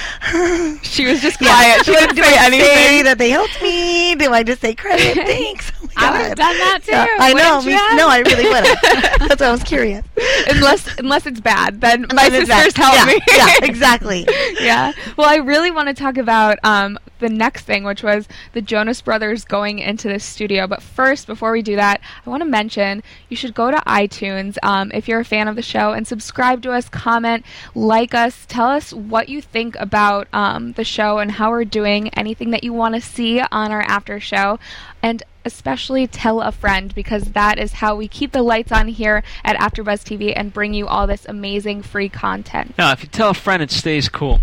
she 0.82 1.06
was 1.06 1.20
just 1.20 1.38
quiet. 1.38 1.84
She 1.84 1.92
didn't 1.92 2.16
do 2.16 2.22
say 2.22 2.36
anything. 2.38 2.66
say 2.66 3.02
that 3.02 3.18
they 3.18 3.30
helped 3.30 3.60
me? 3.62 4.14
Do 4.14 4.32
I 4.32 4.42
just 4.42 4.60
say 4.60 4.74
credit? 4.74 5.14
Thanks. 5.26 5.72
Oh 5.82 5.86
my 5.86 5.90
I 5.96 6.10
would 6.12 6.20
have 6.28 6.36
done 6.36 6.58
that 6.58 6.80
too. 6.84 6.92
Yeah, 6.92 7.06
I 7.18 7.32
know. 7.32 7.62
Me, 7.62 7.72
no, 7.96 8.08
I 8.08 8.18
really 8.20 8.48
would 8.48 8.66
have. 8.66 9.28
That's 9.28 9.40
why 9.40 9.48
I 9.48 9.52
was 9.52 9.62
curious. 9.62 10.04
unless 10.48 10.98
unless 10.98 11.26
it's 11.26 11.40
bad, 11.40 11.80
then 11.80 12.06
my 12.14 12.28
then 12.28 12.42
it's 12.42 12.50
sisters 12.50 12.76
help 12.76 12.94
yeah, 12.94 13.04
me. 13.06 13.20
yeah, 13.36 13.56
exactly. 13.62 14.26
yeah. 14.60 14.92
Well, 15.16 15.28
I 15.28 15.36
really 15.36 15.70
want 15.70 15.88
to 15.88 15.94
talk 15.94 16.16
about 16.16 16.58
um, 16.62 16.98
the 17.20 17.28
next 17.28 17.64
thing, 17.64 17.84
which 17.84 18.02
was 18.02 18.26
the 18.52 18.60
Jonas 18.62 19.00
Brothers 19.00 19.44
going 19.44 19.78
into 19.78 20.08
the 20.08 20.18
studio. 20.18 20.66
But 20.66 20.82
first, 20.82 21.26
before 21.26 21.52
we 21.52 21.62
do 21.62 21.76
that, 21.76 22.00
I 22.26 22.30
want 22.30 22.42
to 22.42 22.48
mention 22.48 23.02
you 23.28 23.36
should 23.36 23.54
go 23.54 23.70
to 23.70 23.76
iTunes 23.78 24.56
um, 24.62 24.90
if 24.92 25.06
you're 25.08 25.20
a 25.20 25.24
fan 25.24 25.48
of 25.48 25.56
the 25.56 25.59
show 25.62 25.92
and 25.92 26.06
subscribe 26.06 26.62
to 26.62 26.72
us, 26.72 26.88
comment, 26.88 27.44
like 27.74 28.14
us, 28.14 28.46
tell 28.46 28.68
us 28.68 28.92
what 28.92 29.28
you 29.28 29.40
think 29.40 29.76
about 29.76 30.28
um, 30.32 30.72
the 30.72 30.84
show 30.84 31.18
and 31.18 31.32
how 31.32 31.50
we're 31.50 31.64
doing, 31.64 32.08
anything 32.10 32.50
that 32.50 32.64
you 32.64 32.72
want 32.72 32.94
to 32.94 33.00
see 33.00 33.40
on 33.40 33.72
our 33.72 33.82
after 33.82 34.20
show. 34.20 34.58
And 35.02 35.22
especially 35.44 36.06
tell 36.06 36.40
a 36.40 36.52
friend 36.52 36.94
because 36.94 37.32
that 37.32 37.58
is 37.58 37.74
how 37.74 37.96
we 37.96 38.08
keep 38.08 38.32
the 38.32 38.42
lights 38.42 38.72
on 38.72 38.88
here 38.88 39.22
at 39.44 39.56
AfterBuzz 39.56 40.04
TV 40.04 40.32
and 40.36 40.52
bring 40.52 40.74
you 40.74 40.86
all 40.86 41.06
this 41.06 41.24
amazing 41.26 41.82
free 41.82 42.08
content. 42.08 42.74
No, 42.76 42.90
if 42.92 43.02
you 43.02 43.08
tell 43.08 43.30
a 43.30 43.34
friend, 43.34 43.62
it 43.62 43.70
stays 43.70 44.08
cool. 44.08 44.40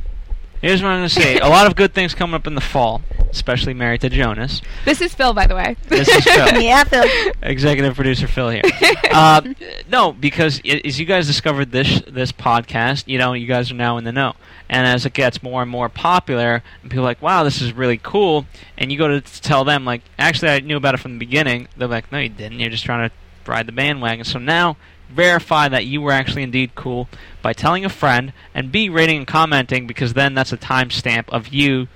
Here's 0.62 0.82
what 0.82 0.90
I'm 0.90 1.00
going 1.00 1.10
to 1.10 1.14
say. 1.14 1.38
A 1.38 1.48
lot 1.48 1.68
of 1.68 1.76
good 1.76 1.94
things 1.94 2.16
coming 2.16 2.34
up 2.34 2.48
in 2.48 2.56
the 2.56 2.62
fall, 2.62 3.02
especially 3.32 3.74
Married 3.74 4.02
to 4.02 4.10
Jonas. 4.10 4.62
This 4.86 5.02
is 5.02 5.14
Phil, 5.14 5.34
by 5.34 5.48
the 5.48 5.56
way. 5.56 5.76
This 5.88 6.08
is 6.08 6.24
Phil. 6.24 6.62
Yeah, 6.62 6.84
Phil. 6.84 7.06
Executive 7.42 7.96
producer 7.96 8.28
Phil 8.28 8.50
here. 8.50 8.62
uh, 9.12 9.42
no, 9.90 10.12
because 10.14 10.62
i- 10.66 10.82
as 10.84 11.00
you 11.00 11.06
guys 11.06 11.28
discovered 11.28 11.72
this 11.72 12.02
this 12.08 12.32
podcast, 12.32 13.04
you 13.08 13.18
know, 13.18 13.34
you 13.34 13.48
guys 13.48 13.72
are 13.72 13.76
now 13.76 13.98
in 13.98 14.04
the 14.04 14.12
know. 14.12 14.34
And 14.70 14.86
as 14.86 15.06
it 15.06 15.14
gets 15.14 15.42
more 15.42 15.62
and 15.62 15.72
more 15.72 15.88
popular, 15.88 16.62
and 16.82 16.92
people 16.92 17.04
are 17.06 17.08
like, 17.08 17.22
"Wow, 17.22 17.44
this 17.44 17.62
is 17.62 17.72
really 17.74 17.98
cool," 17.98 18.46
and 18.78 18.92
you 18.92 18.98
go 18.98 19.08
to 19.08 19.22
t- 19.22 19.30
tell 19.42 19.64
them, 19.64 19.86
like, 19.86 20.02
"Actually, 20.20 20.50
I 20.52 20.60
knew 20.60 20.76
about 20.76 20.94
it 20.94 20.98
from 21.00 21.14
the 21.14 21.20
beginning." 21.20 21.70
They're 21.78 21.88
like, 21.88 22.12
"No, 22.12 22.18
you 22.20 22.28
didn't. 22.30 22.60
You're 22.60 22.70
just 22.70 22.84
trying 22.84 23.08
to 23.10 23.16
ride 23.50 23.66
the 23.68 23.72
bandwagon." 23.72 24.26
So 24.26 24.40
now, 24.40 24.76
verify 25.10 25.70
that 25.70 25.86
you 25.86 26.02
were 26.02 26.12
actually 26.12 26.44
indeed 26.44 26.72
cool 26.76 27.08
by 27.42 27.54
telling 27.54 27.86
a 27.86 27.90
friend, 27.90 28.34
and 28.54 28.70
B, 28.70 28.90
rating 28.90 29.20
and 29.20 29.28
commenting, 29.28 29.88
because 29.88 30.14
then 30.14 30.34
that's 30.34 30.52
a 30.52 30.58
timestamp 30.58 31.30
of 31.30 31.48
you 31.48 31.88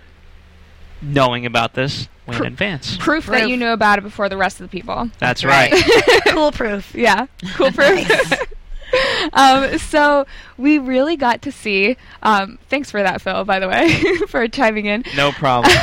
knowing 1.02 1.46
about 1.46 1.74
this 1.74 2.08
way 2.28 2.38
in 2.38 2.46
advance. 2.46 2.98
Proof 2.98 3.26
that 3.28 3.50
you 3.50 3.58
knew 3.58 3.70
about 3.72 4.00
it 4.00 4.02
before 4.02 4.30
the 4.30 4.38
rest 4.38 4.60
of 4.60 4.70
the 4.70 4.72
people. 4.72 5.10
That's 5.20 5.44
right. 5.44 5.72
right. 5.72 6.22
cool 6.28 6.52
proof. 6.52 6.94
Yeah, 6.96 7.28
cool 7.56 7.72
proof. 7.74 8.10
um, 9.34 9.78
so 9.78 10.26
we 10.58 10.78
really 10.78 11.16
got 11.16 11.42
to 11.44 11.52
see. 11.52 11.98
Um, 12.24 12.60
thanks 12.70 12.92
for 12.92 13.02
that, 13.02 13.22
Phil. 13.22 13.44
By 13.46 13.60
the 13.60 13.68
way, 13.68 14.02
for 14.28 14.48
chiming 14.48 14.86
in. 14.86 15.04
No 15.16 15.32
problem. 15.32 15.74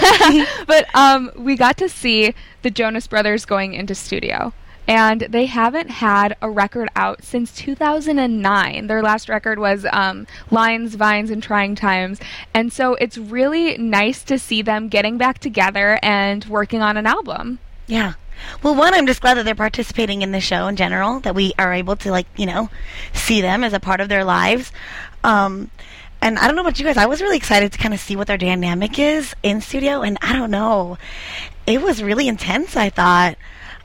but 0.66 0.86
um, 0.94 1.30
we 1.36 1.56
got 1.56 1.76
to 1.78 1.88
see 1.88 2.34
the 2.62 2.70
Jonas 2.70 3.06
Brothers 3.06 3.44
going 3.44 3.74
into 3.74 3.94
studio. 3.94 4.52
And 4.88 5.20
they 5.20 5.44
haven't 5.44 5.90
had 5.90 6.34
a 6.40 6.50
record 6.50 6.88
out 6.96 7.22
since 7.22 7.54
2009. 7.54 8.86
Their 8.86 9.02
last 9.02 9.28
record 9.28 9.58
was 9.58 9.86
um, 9.92 10.26
Lines, 10.50 10.94
Vines, 10.94 11.30
and 11.30 11.42
Trying 11.42 11.74
Times. 11.74 12.18
And 12.54 12.72
so 12.72 12.94
it's 12.94 13.18
really 13.18 13.76
nice 13.76 14.22
to 14.24 14.38
see 14.38 14.62
them 14.62 14.88
getting 14.88 15.18
back 15.18 15.38
together 15.38 15.98
and 16.02 16.44
working 16.46 16.80
on 16.80 16.96
an 16.96 17.06
album. 17.06 17.58
Yeah. 17.86 18.14
Well, 18.62 18.74
one, 18.74 18.94
I'm 18.94 19.06
just 19.06 19.20
glad 19.20 19.34
that 19.34 19.44
they're 19.44 19.54
participating 19.54 20.22
in 20.22 20.32
the 20.32 20.40
show 20.40 20.68
in 20.68 20.76
general, 20.76 21.20
that 21.20 21.34
we 21.34 21.52
are 21.58 21.72
able 21.74 21.96
to, 21.96 22.10
like, 22.10 22.26
you 22.36 22.46
know, 22.46 22.70
see 23.12 23.40
them 23.40 23.62
as 23.62 23.74
a 23.74 23.80
part 23.80 24.00
of 24.00 24.08
their 24.08 24.24
lives. 24.24 24.72
Um, 25.22 25.70
and 26.22 26.38
I 26.38 26.46
don't 26.46 26.56
know 26.56 26.62
about 26.62 26.78
you 26.78 26.84
guys, 26.84 26.96
I 26.96 27.06
was 27.06 27.20
really 27.20 27.36
excited 27.36 27.72
to 27.72 27.78
kind 27.78 27.94
of 27.94 28.00
see 28.00 28.16
what 28.16 28.26
their 28.26 28.38
dynamic 28.38 28.98
is 28.98 29.34
in 29.42 29.60
studio, 29.60 30.02
and 30.02 30.18
I 30.22 30.32
don't 30.32 30.50
know. 30.50 30.98
It 31.66 31.82
was 31.82 32.02
really 32.02 32.28
intense, 32.28 32.76
I 32.76 32.90
thought. 32.90 33.36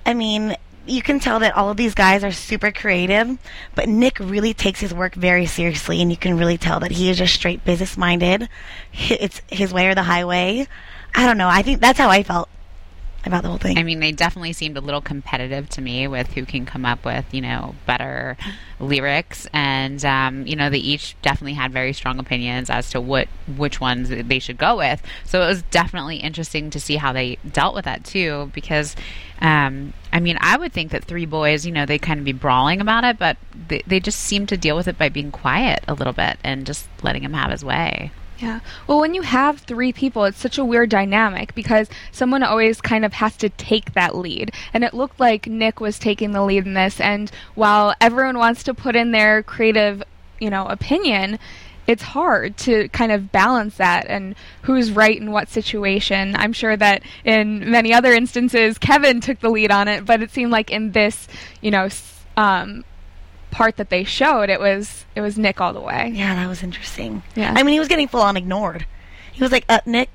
I 0.05 0.13
mean, 0.13 0.55
you 0.85 1.01
can 1.01 1.19
tell 1.19 1.39
that 1.39 1.55
all 1.55 1.69
of 1.69 1.77
these 1.77 1.93
guys 1.93 2.23
are 2.23 2.31
super 2.31 2.71
creative, 2.71 3.37
but 3.75 3.87
Nick 3.87 4.19
really 4.19 4.53
takes 4.53 4.79
his 4.79 4.93
work 4.93 5.15
very 5.15 5.45
seriously, 5.45 6.01
and 6.01 6.11
you 6.11 6.17
can 6.17 6.37
really 6.37 6.57
tell 6.57 6.79
that 6.81 6.91
he 6.91 7.09
is 7.09 7.17
just 7.17 7.33
straight 7.33 7.63
business 7.63 7.97
minded. 7.97 8.49
It's 8.93 9.41
his 9.47 9.73
way 9.73 9.87
or 9.87 9.95
the 9.95 10.03
highway. 10.03 10.67
I 11.15 11.25
don't 11.25 11.37
know. 11.37 11.47
I 11.47 11.61
think 11.61 11.79
that's 11.79 11.99
how 11.99 12.09
I 12.09 12.23
felt 12.23 12.49
about 13.25 13.43
the 13.43 13.49
whole 13.49 13.57
thing. 13.57 13.77
I 13.77 13.83
mean, 13.83 13.99
they 13.99 14.11
definitely 14.11 14.53
seemed 14.53 14.77
a 14.77 14.81
little 14.81 15.01
competitive 15.01 15.69
to 15.69 15.81
me 15.81 16.07
with 16.07 16.33
who 16.33 16.45
can 16.45 16.65
come 16.65 16.85
up 16.85 17.05
with, 17.05 17.25
you 17.33 17.41
know, 17.41 17.75
better 17.85 18.37
lyrics, 18.79 19.47
and 19.53 20.03
um, 20.03 20.45
you 20.45 20.55
know, 20.55 20.69
they 20.69 20.79
each 20.79 21.15
definitely 21.21 21.53
had 21.53 21.71
very 21.71 21.93
strong 21.93 22.19
opinions 22.19 22.69
as 22.69 22.89
to 22.91 23.01
what 23.01 23.27
which 23.57 23.79
ones 23.79 24.09
they 24.09 24.39
should 24.39 24.57
go 24.57 24.77
with. 24.77 25.01
So 25.25 25.41
it 25.41 25.47
was 25.47 25.63
definitely 25.63 26.17
interesting 26.17 26.69
to 26.71 26.79
see 26.79 26.97
how 26.97 27.13
they 27.13 27.37
dealt 27.49 27.75
with 27.75 27.85
that 27.85 28.03
too, 28.03 28.51
because. 28.53 28.95
Um, 29.41 29.91
I 30.13 30.21
mean, 30.21 30.37
I 30.39 30.55
would 30.55 30.71
think 30.71 30.91
that 30.91 31.03
three 31.03 31.25
boys, 31.25 31.65
you 31.65 31.73
know, 31.73 31.85
they 31.85 31.97
kind 31.97 32.17
of 32.17 32.23
be 32.23 32.31
brawling 32.31 32.79
about 32.79 33.03
it, 33.03 33.19
but 33.19 33.35
they, 33.67 33.81
they 33.85 33.99
just 33.99 34.21
seem 34.21 34.45
to 34.45 34.55
deal 34.55 34.77
with 34.77 34.87
it 34.87 34.97
by 34.97 35.09
being 35.09 35.31
quiet 35.31 35.83
a 35.85 35.93
little 35.93 36.13
bit 36.13 36.37
and 36.45 36.65
just 36.65 36.87
letting 37.01 37.23
him 37.23 37.33
have 37.33 37.51
his 37.51 37.65
way. 37.65 38.11
Yeah. 38.39 38.59
Well, 38.87 38.99
when 38.99 39.13
you 39.13 39.21
have 39.21 39.59
three 39.59 39.93
people, 39.93 40.25
it's 40.25 40.39
such 40.39 40.57
a 40.57 40.65
weird 40.65 40.89
dynamic 40.89 41.55
because 41.55 41.87
someone 42.11 42.43
always 42.43 42.81
kind 42.81 43.05
of 43.05 43.13
has 43.13 43.37
to 43.37 43.49
take 43.49 43.93
that 43.93 44.15
lead. 44.15 44.51
And 44.73 44.83
it 44.83 44.93
looked 44.93 45.19
like 45.19 45.47
Nick 45.47 45.79
was 45.79 45.99
taking 45.99 46.31
the 46.31 46.43
lead 46.43 46.65
in 46.65 46.73
this. 46.73 46.99
And 46.99 47.31
while 47.55 47.93
everyone 48.01 48.37
wants 48.37 48.63
to 48.63 48.73
put 48.73 48.95
in 48.95 49.11
their 49.11 49.43
creative, 49.43 50.03
you 50.39 50.49
know, 50.49 50.65
opinion, 50.65 51.39
it's 51.85 52.03
hard 52.03 52.57
to 52.57 52.87
kind 52.89 53.11
of 53.11 53.31
balance 53.31 53.77
that 53.77 54.07
and 54.07 54.35
who's 54.63 54.91
right 54.91 55.17
in 55.19 55.31
what 55.31 55.49
situation. 55.49 56.35
I'm 56.35 56.53
sure 56.53 56.75
that 56.75 57.03
in 57.25 57.69
many 57.69 57.93
other 57.93 58.13
instances, 58.13 58.77
Kevin 58.77 59.21
took 59.21 59.39
the 59.41 59.49
lead 59.49 59.71
on 59.71 59.87
it, 59.87 60.05
but 60.05 60.21
it 60.21 60.31
seemed 60.31 60.51
like 60.51 60.71
in 60.71 60.91
this, 60.93 61.27
you 61.61 61.71
know, 61.71 61.89
um, 62.37 62.83
part 63.53 63.77
that 63.77 63.89
they 63.89 64.03
showed, 64.03 64.49
it 64.49 64.59
was 64.59 65.05
it 65.15 65.21
was 65.21 65.37
Nick 65.37 65.61
all 65.61 65.73
the 65.73 65.81
way. 65.81 66.11
Yeah, 66.13 66.35
that 66.35 66.47
was 66.47 66.63
interesting. 66.63 67.23
Yeah. 67.35 67.53
I 67.55 67.63
mean, 67.63 67.73
he 67.73 67.79
was 67.79 67.87
getting 67.87 68.07
full 68.07 68.21
on 68.21 68.35
ignored. 68.37 68.85
He 69.31 69.41
was 69.41 69.51
like, 69.51 69.65
uh, 69.69 69.79
Nick, 69.85 70.09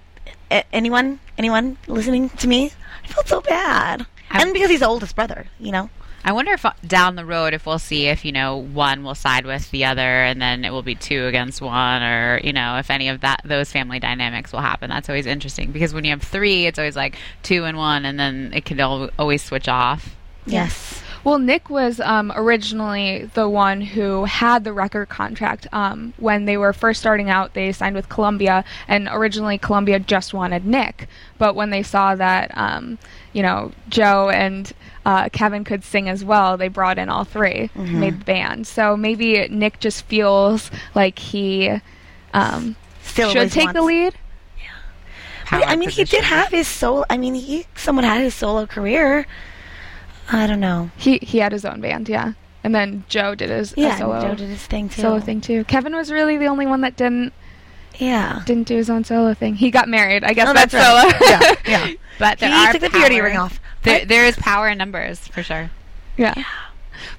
uh, 0.50 0.62
anyone, 0.72 1.20
anyone 1.38 1.76
listening 1.86 2.28
to 2.30 2.46
me? 2.48 2.70
I 3.04 3.06
felt 3.08 3.28
so 3.28 3.40
bad. 3.40 4.06
I- 4.30 4.42
and 4.42 4.52
because 4.52 4.70
he's 4.70 4.80
the 4.80 4.86
oldest 4.88 5.16
brother, 5.16 5.46
you 5.58 5.72
know? 5.72 5.88
I 6.24 6.32
wonder 6.32 6.52
if 6.52 6.64
uh, 6.66 6.72
down 6.86 7.14
the 7.14 7.24
road 7.24 7.54
if 7.54 7.64
we'll 7.64 7.78
see 7.78 8.06
if 8.08 8.24
you 8.24 8.32
know 8.32 8.56
one 8.56 9.04
will 9.04 9.14
side 9.14 9.46
with 9.46 9.70
the 9.70 9.84
other 9.84 10.02
and 10.02 10.42
then 10.42 10.64
it 10.64 10.70
will 10.70 10.82
be 10.82 10.96
two 10.96 11.26
against 11.26 11.62
one 11.62 12.02
or 12.02 12.40
you 12.42 12.52
know 12.52 12.76
if 12.76 12.90
any 12.90 13.08
of 13.08 13.20
that 13.20 13.40
those 13.44 13.70
family 13.70 14.00
dynamics 14.00 14.52
will 14.52 14.60
happen. 14.60 14.90
That's 14.90 15.08
always 15.08 15.26
interesting 15.26 15.70
because 15.70 15.94
when 15.94 16.04
you 16.04 16.10
have 16.10 16.20
three, 16.22 16.66
it's 16.66 16.78
always 16.78 16.96
like 16.96 17.16
two 17.44 17.64
and 17.64 17.78
one, 17.78 18.04
and 18.04 18.18
then 18.18 18.52
it 18.52 18.64
can 18.64 18.80
always 18.80 19.42
switch 19.42 19.68
off. 19.68 20.16
Yes. 20.44 21.02
Well, 21.24 21.38
Nick 21.38 21.68
was 21.68 22.00
um, 22.00 22.32
originally 22.34 23.28
the 23.34 23.48
one 23.48 23.80
who 23.80 24.24
had 24.24 24.64
the 24.64 24.72
record 24.72 25.08
contract. 25.08 25.66
Um, 25.72 26.14
when 26.16 26.44
they 26.44 26.56
were 26.56 26.72
first 26.72 27.00
starting 27.00 27.28
out, 27.28 27.54
they 27.54 27.72
signed 27.72 27.94
with 27.96 28.08
Columbia, 28.08 28.64
and 28.86 29.08
originally 29.10 29.58
Columbia 29.58 29.98
just 29.98 30.32
wanted 30.32 30.64
Nick. 30.64 31.08
But 31.36 31.54
when 31.54 31.70
they 31.70 31.82
saw 31.82 32.14
that, 32.14 32.50
um, 32.56 32.98
you 33.32 33.42
know, 33.42 33.72
Joe 33.88 34.30
and 34.30 34.72
uh, 35.04 35.28
Kevin 35.30 35.64
could 35.64 35.84
sing 35.84 36.08
as 36.08 36.24
well, 36.24 36.56
they 36.56 36.68
brought 36.68 36.98
in 36.98 37.08
all 37.08 37.24
3 37.24 37.70
made 37.74 38.20
the 38.20 38.24
band. 38.24 38.66
So 38.66 38.96
maybe 38.96 39.48
Nick 39.48 39.80
just 39.80 40.04
feels 40.04 40.70
like 40.94 41.18
he 41.18 41.80
um, 42.32 42.76
Still 43.02 43.30
should 43.30 43.50
take 43.52 43.72
the 43.72 43.82
wants- 43.82 43.86
lead. 43.86 44.14
But, 45.50 45.62
I 45.62 45.64
Power 45.66 45.76
mean, 45.78 45.88
he 45.88 46.04
did 46.04 46.24
have 46.24 46.48
his 46.50 46.68
solo. 46.68 47.04
I 47.08 47.16
mean, 47.16 47.32
he 47.34 47.64
somewhat 47.74 48.04
had 48.04 48.20
his 48.20 48.34
solo 48.34 48.66
career. 48.66 49.26
I 50.30 50.46
don't 50.46 50.60
know. 50.60 50.90
He 50.96 51.18
he 51.22 51.38
had 51.38 51.52
his 51.52 51.64
own 51.64 51.80
band, 51.80 52.08
yeah. 52.08 52.32
And 52.64 52.74
then 52.74 53.04
Joe 53.08 53.34
did 53.34 53.50
his 53.50 53.72
Yeah, 53.76 53.90
and 53.90 53.98
solo 53.98 54.20
Joe 54.20 54.34
did 54.34 54.48
his 54.48 54.66
thing 54.66 54.88
too. 54.88 55.00
solo 55.02 55.20
thing 55.20 55.40
too. 55.40 55.64
Kevin 55.64 55.94
was 55.96 56.10
really 56.10 56.36
the 56.36 56.46
only 56.46 56.66
one 56.66 56.80
that 56.82 56.96
didn't 56.96 57.32
Yeah. 57.96 58.42
didn't 58.44 58.66
do 58.68 58.76
his 58.76 58.90
own 58.90 59.04
solo 59.04 59.32
thing. 59.34 59.54
He 59.54 59.70
got 59.70 59.88
married. 59.88 60.24
I 60.24 60.32
guess 60.34 60.48
Oh, 60.48 60.52
that's, 60.52 60.72
that's 60.72 61.18
solo. 61.20 61.28
yeah, 61.30 61.54
yeah. 61.88 61.92
But 62.18 62.38
there 62.40 62.50
he 62.50 62.54
are 62.66 62.72
took 62.72 62.82
the 62.82 62.90
purity 62.90 63.20
ring 63.20 63.36
off. 63.36 63.60
There, 63.84 64.04
there 64.04 64.24
is 64.26 64.36
power 64.36 64.68
in 64.68 64.76
numbers 64.78 65.20
for 65.28 65.42
sure. 65.42 65.70
yeah. 66.16 66.34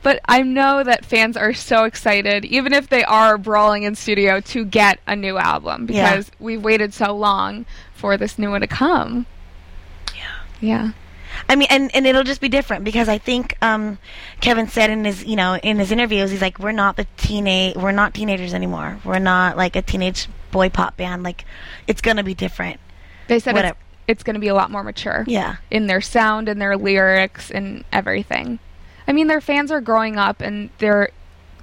But 0.04 0.20
I 0.25 0.42
know 0.42 0.84
that 0.84 1.06
fans 1.06 1.38
are 1.38 1.54
so 1.54 1.86
excited, 1.86 2.44
even 2.46 2.74
if 2.74 2.89
they 2.89 3.04
are 3.06 3.38
brawling 3.38 3.84
in 3.84 3.96
studio, 3.96 4.42
to 4.42 4.66
get 4.66 5.00
a 5.08 5.16
new 5.16 5.38
album 5.38 5.88
Yeah. 5.89 6.10
because 6.12 6.32
we've 6.38 6.62
waited 6.62 6.94
so 6.94 7.16
long 7.16 7.66
for 7.94 8.18
this 8.18 8.38
new 8.38 8.51
one 8.51 8.60
to 8.62 8.68
come. 8.68 9.25
Yeah. 10.13 10.22
Yeah. 10.60 10.92
I 11.48 11.55
mean, 11.55 11.67
and, 11.69 11.96
and 11.96 12.05
it'll 12.05 12.24
just 12.24 12.41
be 12.41 12.50
different 12.50 12.84
because 12.84 13.08
I 13.08 13.17
think 13.17 13.55
um, 13.62 13.98
Kevin 14.41 14.67
said 14.67 14.89
in 14.89 15.05
his 15.05 15.24
you 15.25 15.36
know 15.36 15.55
in 15.55 15.79
his 15.79 15.91
interviews 15.91 16.31
he's 16.31 16.41
like 16.41 16.60
we're 16.60 16.72
not 16.72 16.98
the 16.98 17.08
teenage 17.17 17.75
we're 17.75 17.91
not 17.91 18.13
teenagers 18.13 18.53
anymore 18.53 19.00
we're 19.03 19.19
not 19.19 19.55
like 19.58 19.75
a 19.75 19.81
teenage 19.81 20.27
boy 20.51 20.69
pop 20.69 20.98
band 20.98 21.24
like 21.24 21.46
it's 21.88 22.01
gonna 22.01 22.24
be 22.24 22.34
different 22.34 22.79
They 23.27 23.39
said 23.39 23.55
it's, 23.55 23.77
it's 24.08 24.24
going 24.24 24.34
to 24.34 24.39
be 24.39 24.48
a 24.48 24.55
lot 24.55 24.72
more 24.72 24.84
mature. 24.84 25.24
yeah 25.27 25.58
in 25.69 25.86
their 25.86 26.01
sound 26.01 26.50
and 26.50 26.60
their 26.60 26.75
lyrics 26.75 27.51
and 27.51 27.86
everything. 27.93 28.60
I 29.08 29.13
mean, 29.13 29.27
their 29.27 29.41
fans 29.41 29.72
are 29.72 29.81
growing 29.81 30.17
up, 30.17 30.41
and 30.41 30.69
their 30.79 31.10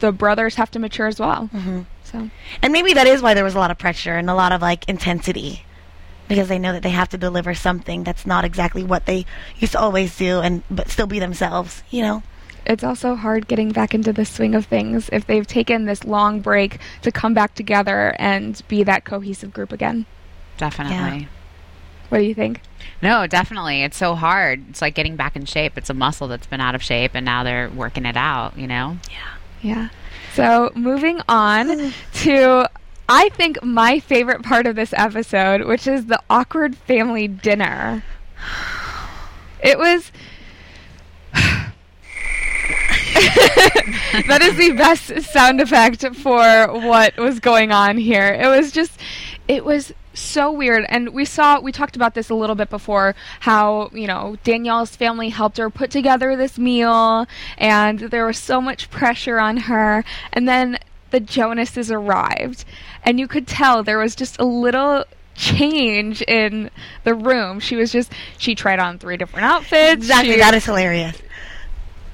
the 0.01 0.13
brothers 0.13 0.55
have 0.55 0.71
to 0.73 0.79
mature 0.79 1.07
as 1.09 1.19
well. 1.19 1.51
Mm-hmm. 1.53 1.83
So 2.05 2.31
and 2.63 2.73
maybe 2.73 2.93
that 2.95 3.09
is 3.09 3.21
why 3.21 3.35
there 3.35 3.45
was 3.45 3.55
a 3.55 3.59
lot 3.59 3.71
of 3.73 3.79
pressure 3.79 4.15
and 4.15 4.31
a 4.31 4.35
lot 4.35 4.53
of 4.53 4.63
like 4.63 4.89
intensity 4.89 5.65
because 6.29 6.49
they 6.49 6.59
know 6.59 6.73
that 6.73 6.83
they 6.83 6.91
have 6.91 7.09
to 7.09 7.19
deliver 7.19 7.55
something 7.55 8.05
that's 8.05 8.27
not 8.27 8.45
exactly 8.45 8.85
what 8.85 9.07
they 9.07 9.25
used 9.59 9.73
to 9.73 9.81
always 9.81 10.17
do 10.17 10.41
and 10.41 10.63
but 10.71 10.89
still 10.89 11.07
be 11.07 11.19
themselves 11.19 11.83
you 11.91 12.03
know 12.03 12.23
it's 12.67 12.83
also 12.83 13.15
hard 13.15 13.47
getting 13.47 13.71
back 13.71 13.95
into 13.95 14.13
the 14.13 14.25
swing 14.25 14.55
of 14.55 14.67
things 14.67 15.09
if 15.13 15.27
they've 15.27 15.47
taken 15.47 15.85
this 15.85 16.05
long 16.05 16.41
break 16.41 16.81
to 17.03 17.13
come 17.13 17.33
back 17.33 17.55
together 17.55 18.15
and 18.19 18.61
be 18.67 18.83
that 18.83 19.05
cohesive 19.05 19.53
group 19.53 19.71
again. 19.71 20.05
Definitely. 20.57 21.29
What 22.09 22.19
do 22.19 22.25
you 22.25 22.35
think? 22.35 22.61
No, 23.01 23.27
definitely. 23.27 23.83
It's 23.83 23.97
so 23.97 24.15
hard. 24.15 24.65
It's 24.71 24.83
like 24.83 24.95
getting 24.95 25.17
back 25.17 25.37
in 25.37 25.45
shape. 25.45 25.79
It's 25.79 25.91
a 25.91 25.95
muscle 25.95 26.29
that's 26.29 26.47
been 26.47 26.61
out 26.61 26.75
of 26.75 26.83
shape, 26.83 27.13
and 27.15 27.25
now 27.25 27.45
they're 27.45 27.69
working 27.71 28.05
it 28.05 28.17
out. 28.17 28.57
You 28.57 28.67
know. 28.67 28.99
Yeah. 29.11 29.35
Yeah. 29.63 29.89
So 30.35 30.73
moving 30.75 31.21
on 31.29 31.93
to 32.15 32.71
I 33.09 33.29
think 33.31 33.63
my 33.63 34.01
favorite 34.01 34.43
part 34.43 34.67
of 34.67 34.75
this 34.75 34.93
episode, 34.97 35.67
which 35.67 35.87
is 35.87 36.07
the 36.07 36.21
awkward 36.29 36.77
family 36.77 37.29
dinner. 37.29 38.05
It 39.59 39.79
was 39.79 40.13
that 41.33 41.73
is 44.43 44.57
the 44.57 44.73
best 44.73 45.23
sound 45.33 45.63
effect 45.63 46.07
for 46.15 46.67
what 46.73 47.17
was 47.17 47.41
going 47.41 47.73
on 47.73 47.97
here. 47.97 48.35
It 48.35 48.47
was 48.49 48.71
just 48.71 49.01
it 49.49 49.65
was 49.65 49.95
so 50.13 50.51
weird 50.53 50.85
and 50.89 51.11
we 51.11 51.25
saw 51.25 51.61
we 51.61 51.73
talked 51.73 51.97
about 51.97 52.15
this 52.15 52.31
a 52.31 52.35
little 52.35 52.57
bit 52.57 52.71
before 52.71 53.15
how 53.41 53.91
you 53.93 54.07
know 54.07 54.37
Danielle's 54.45 54.97
family 54.97 55.29
helped 55.29 55.59
her 55.59 55.69
put 55.71 55.91
together 55.91 56.37
this 56.37 56.59
meal 56.59 57.27
and 57.59 57.99
there 58.01 58.27
was 58.27 58.39
so 58.39 58.61
much 58.61 58.91
pressure 58.91 59.39
on 59.39 59.57
her 59.57 60.05
and 60.33 60.49
then 60.49 60.79
the 61.11 61.21
Jonases 61.21 61.91
arrived. 61.91 62.65
And 63.03 63.21
you 63.21 63.29
could 63.29 63.47
tell 63.47 63.83
there 63.83 63.99
was 63.99 64.17
just 64.17 64.39
a 64.39 64.45
little 64.45 65.05
change 65.35 66.23
in 66.23 66.71
the 67.05 67.15
room. 67.15 67.61
She 67.61 67.77
was 67.77 67.93
just 67.93 68.13
she 68.39 68.55
tried 68.55 68.79
on 68.79 68.99
three 68.99 69.17
different 69.17 69.47
outfits. 69.47 69.95
Exactly 69.95 70.35
she, 70.35 70.41
that 70.41 70.55
is 70.55 70.65
hilarious. 70.65 71.21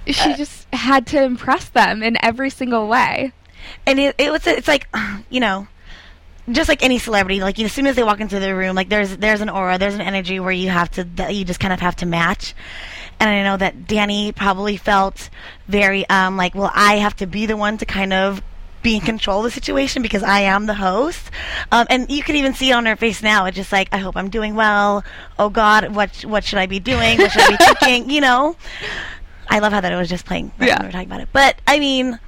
She 0.07 0.35
just 0.35 0.67
had 0.73 1.07
to 1.09 1.23
impress 1.23 1.69
them 1.69 2.03
in 2.03 2.17
every 2.23 2.51
single 2.51 2.89
way. 2.89 3.33
And 3.87 3.99
it, 4.01 4.17
it 4.19 4.33
was 4.33 4.47
it's 4.47 4.69
like 4.69 4.89
you 5.31 5.41
know 5.41 5.69
just 6.51 6.69
like 6.69 6.83
any 6.83 6.99
celebrity 6.99 7.41
like 7.41 7.59
as 7.61 7.73
soon 7.73 7.87
as 7.87 7.95
they 7.95 8.03
walk 8.03 8.19
into 8.19 8.41
the 8.41 8.53
room 8.53 8.75
like 8.75 8.89
there's 8.89 9.17
there's 9.19 9.41
an 9.41 9.49
aura 9.49 9.79
there's 9.79 9.95
an 9.95 10.01
energy 10.01 10.41
where 10.41 10.51
you 10.51 10.69
have 10.71 10.91
to 10.91 11.05
that 11.05 11.33
you 11.37 11.45
just 11.45 11.61
kind 11.61 11.73
of 11.73 11.79
have 11.79 11.95
to 11.95 12.05
match. 12.05 12.55
And 13.21 13.31
i 13.31 13.45
know 13.45 13.57
that 13.57 13.87
danny 13.87 14.33
probably 14.33 14.77
felt 14.77 15.31
very 15.69 16.09
um 16.09 16.37
like 16.37 16.57
well 16.57 16.73
i 16.75 16.97
have 16.97 17.15
to 17.17 17.27
be 17.29 17.47
the 17.47 17.57
one 17.57 17.79
to 17.79 17.87
kind 17.87 18.13
of 18.13 18.43
be 18.83 18.97
in 18.97 19.01
control 19.01 19.39
of 19.41 19.45
the 19.45 19.51
situation 19.51 20.03
because 20.03 20.23
I 20.23 20.41
am 20.41 20.67
the 20.67 20.75
host. 20.75 21.31
Um, 21.71 21.87
and 21.91 22.11
you 22.11 22.23
can 22.23 22.37
even 22.37 22.55
see 22.55 22.71
it 22.71 22.75
on 22.75 22.87
her 22.87 22.97
face 22.97 23.23
now. 23.23 23.47
It's 23.47 23.57
just 23.57 23.73
like, 23.73 23.89
I 23.93 23.99
hope 23.99 24.17
I'm 24.17 24.29
doing 24.31 24.55
well. 24.55 25.05
Oh 25.39 25.49
God, 25.51 25.95
what 25.95 26.25
what 26.25 26.45
should 26.45 26.59
I 26.59 26.67
be 26.67 26.81
doing? 26.81 27.19
What 27.19 27.31
should 27.33 27.43
I 27.43 27.51
be 27.51 27.57
thinking? 27.81 28.11
You 28.11 28.21
know, 28.21 28.57
I 29.49 29.59
love 29.61 29.73
how 29.73 29.81
that 29.81 29.93
it 29.93 29.97
was 29.97 30.09
just 30.09 30.27
playing 30.27 30.53
right 30.59 30.69
Yeah. 30.69 30.75
when 30.75 30.83
we 30.83 30.87
were 30.89 30.93
talking 30.93 31.09
about 31.09 31.21
it. 31.21 31.29
But 31.33 31.61
I 31.67 31.79
mean, 31.79 32.19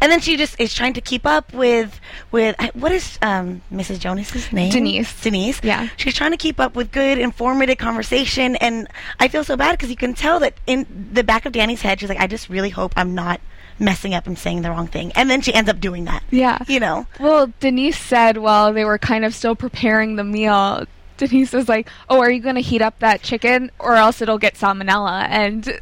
and 0.00 0.10
then 0.10 0.20
she 0.20 0.38
just 0.38 0.58
is 0.58 0.72
trying 0.72 0.94
to 0.94 1.02
keep 1.02 1.26
up 1.26 1.52
with 1.52 2.00
with 2.30 2.56
what 2.74 2.90
is 2.90 3.18
um, 3.20 3.60
Mrs. 3.72 3.98
Jonas's 4.00 4.50
name? 4.52 4.72
Denise. 4.72 5.20
Denise. 5.20 5.60
Yeah. 5.62 5.88
She's 5.98 6.14
trying 6.14 6.30
to 6.30 6.36
keep 6.38 6.58
up 6.58 6.74
with 6.74 6.90
good, 6.90 7.18
informative 7.18 7.76
conversation, 7.78 8.56
and 8.56 8.88
I 9.20 9.28
feel 9.28 9.44
so 9.44 9.56
bad 9.56 9.72
because 9.72 9.90
you 9.90 9.96
can 9.96 10.14
tell 10.14 10.40
that 10.40 10.54
in 10.66 10.86
the 11.12 11.22
back 11.22 11.44
of 11.44 11.52
Danny's 11.52 11.82
head, 11.82 12.00
she's 12.00 12.08
like, 12.08 12.18
I 12.20 12.26
just 12.26 12.48
really 12.48 12.70
hope 12.70 12.94
I'm 12.96 13.14
not 13.14 13.40
messing 13.78 14.14
up 14.14 14.26
and 14.26 14.38
saying 14.38 14.62
the 14.62 14.70
wrong 14.70 14.86
thing, 14.86 15.12
and 15.14 15.30
then 15.30 15.40
she 15.40 15.52
ends 15.54 15.70
up 15.70 15.80
doing 15.80 16.04
that. 16.04 16.22
Yeah. 16.30 16.58
You 16.68 16.80
know. 16.80 17.06
Well, 17.20 17.52
Denise 17.60 17.98
said 17.98 18.38
while 18.38 18.72
they 18.72 18.84
were 18.84 18.98
kind 18.98 19.24
of 19.24 19.34
still 19.34 19.56
preparing 19.56 20.16
the 20.16 20.24
meal, 20.24 20.84
Denise 21.16 21.52
was 21.52 21.68
like, 21.68 21.88
"Oh, 22.08 22.20
are 22.20 22.30
you 22.30 22.40
going 22.40 22.56
to 22.56 22.60
heat 22.60 22.82
up 22.82 22.98
that 23.00 23.22
chicken 23.22 23.70
or 23.78 23.96
else 23.96 24.20
it'll 24.20 24.38
get 24.38 24.54
salmonella?" 24.54 25.26
And 25.28 25.80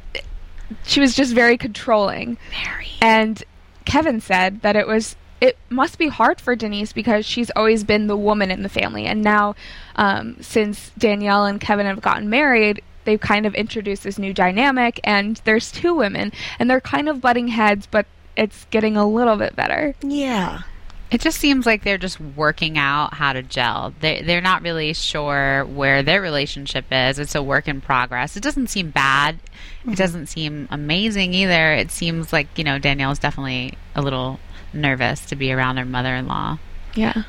she 0.85 1.01
was 1.01 1.15
just 1.15 1.35
very 1.35 1.57
controlling. 1.57 2.39
Very. 2.51 2.89
And 3.01 3.43
Kevin 3.85 4.21
said 4.21 4.63
that 4.63 4.77
it 4.77 4.87
was 4.87 5.17
it 5.41 5.59
must 5.71 5.99
be 5.99 6.07
hard 6.07 6.41
for 6.41 6.55
Denise 6.55 6.93
because 6.93 7.27
she's 7.27 7.51
always 7.57 7.83
been 7.83 8.07
the 8.07 8.17
woman 8.17 8.51
in 8.51 8.63
the 8.63 8.69
family, 8.69 9.07
and 9.07 9.23
now 9.23 9.57
um, 9.97 10.37
since 10.41 10.93
Danielle 10.97 11.47
and 11.47 11.61
Kevin 11.61 11.87
have 11.87 12.01
gotten 12.01 12.31
married. 12.31 12.83
They've 13.05 13.21
kind 13.21 13.47
of 13.47 13.55
introduced 13.55 14.05
this 14.05 14.19
new 14.19 14.33
dynamic, 14.33 15.01
and 15.05 15.41
there's 15.45 15.71
two 15.71 15.95
women, 15.95 16.33
and 16.59 16.71
they're 16.71 16.81
kind 16.81 17.09
of 17.09 17.21
butting 17.21 17.49
heads, 17.49 17.87
but 17.87 18.07
it's 18.37 18.67
getting 18.71 18.97
a 18.97 19.07
little 19.07 19.37
bit 19.37 19.57
better. 19.57 19.95
Yeah. 20.03 20.63
It 21.11 21.21
just 21.21 21.39
seems 21.39 21.67
like 21.67 21.85
they're 21.85 21.99
just 21.99 22.19
working 22.19 22.79
out 22.79 23.13
how 23.13 23.35
to 23.35 23.43
gel. 23.43 23.93
They 24.01 24.23
they're 24.23 24.41
not 24.41 24.63
really 24.63 24.95
sure 24.95 25.63
where 25.67 26.03
their 26.03 26.23
relationship 26.23 26.87
is. 26.91 27.19
It's 27.19 27.35
a 27.35 27.43
work 27.43 27.69
in 27.69 27.83
progress. 27.83 28.35
It 28.35 28.43
doesn't 28.43 28.69
seem 28.69 28.91
bad. 28.91 29.35
It 29.35 29.41
mm-hmm. 29.89 29.93
doesn't 29.93 30.29
seem 30.29 30.69
amazing 30.71 31.35
either. 31.35 31.75
It 31.75 31.91
seems 31.91 32.33
like 32.33 32.47
you 32.57 32.65
know 32.65 32.79
Danielle's 32.79 33.19
definitely 33.19 33.77
a 33.95 34.01
little 34.01 34.41
nervous 34.73 35.27
to 35.27 35.37
be 35.37 35.53
around 35.53 35.77
her 35.77 35.85
mother-in-law. 35.85 36.59
Yeah. 36.95 37.25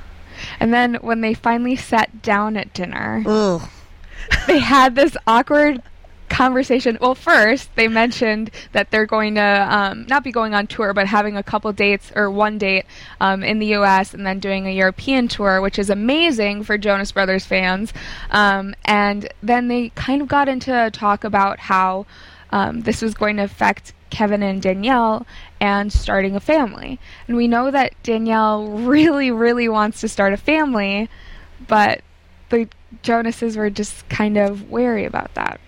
And 0.61 0.73
then 0.73 0.95
when 0.95 1.19
they 1.19 1.33
finally 1.33 1.75
sat 1.75 2.21
down 2.21 2.55
at 2.55 2.73
dinner, 2.73 3.21
Ugh. 3.25 3.69
they 4.47 4.59
had 4.59 4.95
this 4.95 5.15
awkward 5.27 5.81
conversation. 6.29 6.97
Well, 6.99 7.15
first 7.15 7.73
they 7.75 7.87
mentioned 7.87 8.49
that 8.71 8.91
they're 8.91 9.05
going 9.05 9.35
to 9.35 9.41
um, 9.41 10.05
not 10.07 10.23
be 10.23 10.31
going 10.31 10.53
on 10.53 10.67
tour, 10.67 10.93
but 10.93 11.07
having 11.07 11.37
a 11.37 11.43
couple 11.43 11.71
dates 11.73 12.11
or 12.15 12.29
one 12.29 12.57
date 12.57 12.85
um, 13.21 13.43
in 13.43 13.59
the 13.59 13.67
U.S. 13.67 14.13
and 14.13 14.25
then 14.25 14.39
doing 14.39 14.65
a 14.65 14.71
European 14.71 15.27
tour, 15.27 15.61
which 15.61 15.77
is 15.77 15.89
amazing 15.89 16.63
for 16.63 16.77
Jonas 16.77 17.11
Brothers 17.11 17.45
fans. 17.45 17.93
Um, 18.31 18.75
and 18.85 19.31
then 19.41 19.67
they 19.67 19.89
kind 19.89 20.21
of 20.21 20.27
got 20.27 20.49
into 20.49 20.73
a 20.73 20.89
talk 20.89 21.23
about 21.23 21.59
how 21.59 22.05
um, 22.51 22.81
this 22.81 23.01
was 23.01 23.13
going 23.13 23.37
to 23.37 23.43
affect 23.43 23.93
Kevin 24.09 24.43
and 24.43 24.61
Danielle 24.61 25.25
and 25.59 25.91
starting 25.91 26.35
a 26.35 26.39
family. 26.39 26.99
And 27.27 27.37
we 27.37 27.47
know 27.47 27.71
that 27.71 27.93
Danielle 28.03 28.67
really, 28.67 29.31
really 29.31 29.69
wants 29.69 30.01
to 30.01 30.07
start 30.07 30.33
a 30.33 30.37
family, 30.37 31.09
but 31.67 32.01
the 32.49 32.67
Jonases 33.01 33.57
were 33.57 33.69
just 33.69 34.07
kind 34.09 34.37
of 34.37 34.69
wary 34.69 35.05
about 35.05 35.33
that. 35.35 35.59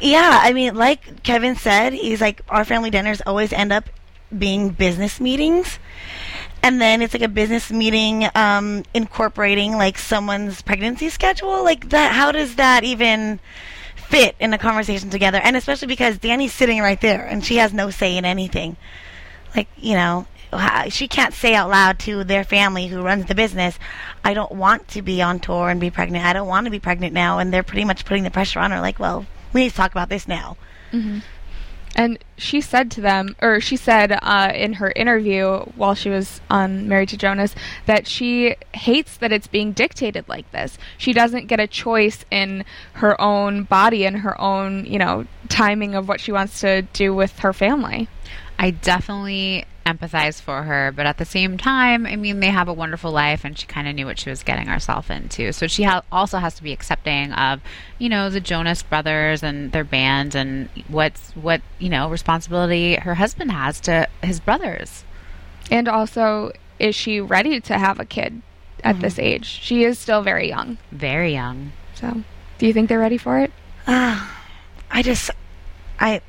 Yeah, 0.00 0.40
I 0.42 0.52
mean, 0.52 0.74
like 0.74 1.22
Kevin 1.22 1.56
said, 1.56 1.92
he's 1.92 2.20
like 2.20 2.40
our 2.48 2.64
family 2.64 2.90
dinners 2.90 3.20
always 3.26 3.52
end 3.52 3.72
up 3.72 3.84
being 4.36 4.70
business 4.70 5.20
meetings, 5.20 5.78
and 6.62 6.80
then 6.80 7.02
it's 7.02 7.12
like 7.12 7.22
a 7.22 7.28
business 7.28 7.70
meeting 7.70 8.26
um, 8.34 8.84
incorporating 8.94 9.76
like 9.76 9.98
someone's 9.98 10.62
pregnancy 10.62 11.10
schedule. 11.10 11.62
Like 11.62 11.90
that, 11.90 12.12
how 12.12 12.32
does 12.32 12.56
that 12.56 12.82
even 12.82 13.40
fit 13.94 14.36
in 14.40 14.54
a 14.54 14.58
conversation 14.58 15.10
together? 15.10 15.38
And 15.38 15.54
especially 15.56 15.88
because 15.88 16.18
Danny's 16.18 16.54
sitting 16.54 16.80
right 16.80 17.00
there, 17.00 17.26
and 17.26 17.44
she 17.44 17.56
has 17.56 17.72
no 17.74 17.90
say 17.90 18.16
in 18.16 18.24
anything. 18.24 18.76
Like 19.54 19.68
you 19.76 19.94
know. 19.94 20.26
How- 20.58 20.88
She 20.88 21.06
can't 21.08 21.34
say 21.34 21.54
out 21.54 21.70
loud 21.70 21.98
to 22.00 22.24
their 22.24 22.44
family 22.44 22.86
who 22.88 23.02
runs 23.02 23.26
the 23.26 23.34
business, 23.34 23.78
I 24.24 24.34
don't 24.34 24.52
want 24.52 24.88
to 24.88 25.02
be 25.02 25.22
on 25.22 25.40
tour 25.40 25.68
and 25.70 25.80
be 25.80 25.90
pregnant. 25.90 26.24
I 26.24 26.32
don't 26.32 26.48
want 26.48 26.64
to 26.66 26.70
be 26.70 26.80
pregnant 26.80 27.12
now. 27.14 27.38
And 27.38 27.52
they're 27.52 27.62
pretty 27.62 27.84
much 27.84 28.04
putting 28.04 28.24
the 28.24 28.30
pressure 28.30 28.60
on 28.60 28.70
her, 28.70 28.80
like, 28.80 28.98
well, 28.98 29.26
we 29.52 29.62
need 29.62 29.70
to 29.70 29.76
talk 29.76 29.90
about 29.92 30.08
this 30.08 30.26
now. 30.28 30.56
And 31.96 32.18
she 32.38 32.60
said 32.60 32.90
to 32.92 33.00
them, 33.00 33.34
or 33.42 33.60
she 33.60 33.76
said 33.76 34.16
uh, 34.22 34.52
in 34.54 34.74
her 34.74 34.92
interview 34.94 35.58
while 35.74 35.94
she 35.94 36.08
was 36.08 36.40
on 36.48 36.88
Married 36.88 37.08
to 37.10 37.16
Jonas, 37.16 37.54
that 37.86 38.06
she 38.06 38.54
hates 38.72 39.16
that 39.16 39.32
it's 39.32 39.48
being 39.48 39.72
dictated 39.72 40.28
like 40.28 40.50
this. 40.52 40.78
She 40.98 41.12
doesn't 41.12 41.48
get 41.48 41.58
a 41.58 41.66
choice 41.66 42.24
in 42.30 42.64
her 42.94 43.20
own 43.20 43.64
body 43.64 44.06
and 44.06 44.18
her 44.18 44.40
own, 44.40 44.86
you 44.86 44.98
know, 45.00 45.26
timing 45.48 45.94
of 45.96 46.06
what 46.08 46.20
she 46.20 46.30
wants 46.30 46.60
to 46.60 46.82
do 46.82 47.12
with 47.12 47.40
her 47.40 47.52
family. 47.52 48.08
I 48.58 48.70
definitely 48.70 49.64
empathize 49.92 50.40
for 50.40 50.62
her, 50.64 50.92
but 50.94 51.06
at 51.06 51.18
the 51.18 51.24
same 51.24 51.58
time, 51.58 52.06
I 52.06 52.16
mean, 52.16 52.40
they 52.40 52.48
have 52.50 52.68
a 52.68 52.72
wonderful 52.72 53.10
life, 53.10 53.44
and 53.44 53.58
she 53.58 53.66
kind 53.66 53.88
of 53.88 53.94
knew 53.94 54.06
what 54.06 54.18
she 54.18 54.30
was 54.30 54.42
getting 54.42 54.66
herself 54.66 55.10
into. 55.10 55.52
So 55.52 55.66
she 55.66 55.82
ha- 55.84 56.02
also 56.12 56.38
has 56.38 56.54
to 56.54 56.62
be 56.62 56.72
accepting 56.72 57.32
of, 57.32 57.60
you 57.98 58.08
know, 58.08 58.30
the 58.30 58.40
Jonas 58.40 58.82
Brothers 58.82 59.42
and 59.42 59.72
their 59.72 59.84
band, 59.84 60.34
and 60.34 60.68
what's 60.88 61.30
what 61.36 61.60
you 61.78 61.88
know 61.88 62.08
responsibility 62.08 62.94
her 62.96 63.14
husband 63.16 63.52
has 63.52 63.80
to 63.80 64.08
his 64.22 64.40
brothers. 64.40 65.04
And 65.70 65.88
also, 65.88 66.52
is 66.78 66.94
she 66.94 67.20
ready 67.20 67.60
to 67.60 67.78
have 67.78 68.00
a 68.00 68.04
kid 68.04 68.42
at 68.82 68.94
Mm-hmm. 68.94 69.02
this 69.02 69.18
age? 69.18 69.44
She 69.46 69.84
is 69.84 69.98
still 69.98 70.22
very 70.22 70.48
young. 70.48 70.78
Very 70.90 71.32
young. 71.32 71.72
So, 71.94 72.22
do 72.58 72.66
you 72.66 72.72
think 72.72 72.88
they're 72.88 72.98
ready 72.98 73.18
for 73.18 73.38
it? 73.38 73.52
Ah, 73.86 74.40
I 74.90 75.02
just, 75.02 75.30
I, 75.98 76.20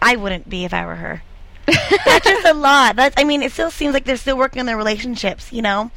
I 0.00 0.16
wouldn't 0.16 0.48
be 0.48 0.64
if 0.64 0.72
I 0.72 0.86
were 0.86 0.94
her. 0.96 1.22
That's 1.66 2.26
just 2.26 2.46
a 2.46 2.54
lot. 2.54 2.96
That's, 2.96 3.14
I 3.18 3.24
mean, 3.24 3.42
it 3.42 3.52
still 3.52 3.70
seems 3.70 3.94
like 3.94 4.04
they're 4.04 4.16
still 4.16 4.36
working 4.36 4.60
on 4.60 4.66
their 4.66 4.76
relationships, 4.76 5.52
you 5.52 5.62
know, 5.62 5.90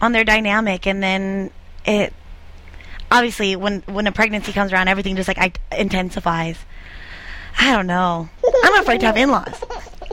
on 0.00 0.12
their 0.12 0.24
dynamic, 0.24 0.86
and 0.86 1.02
then 1.02 1.50
it, 1.84 2.12
obviously, 3.10 3.56
when 3.56 3.82
when 3.82 4.06
a 4.06 4.12
pregnancy 4.12 4.52
comes 4.52 4.72
around, 4.72 4.88
everything 4.88 5.16
just 5.16 5.28
like 5.28 5.38
I, 5.38 5.52
intensifies. 5.76 6.58
I 7.58 7.72
don't 7.72 7.86
know. 7.86 8.30
I'm 8.64 8.80
afraid 8.80 9.00
to 9.00 9.06
have 9.06 9.16
in-laws. 9.16 9.60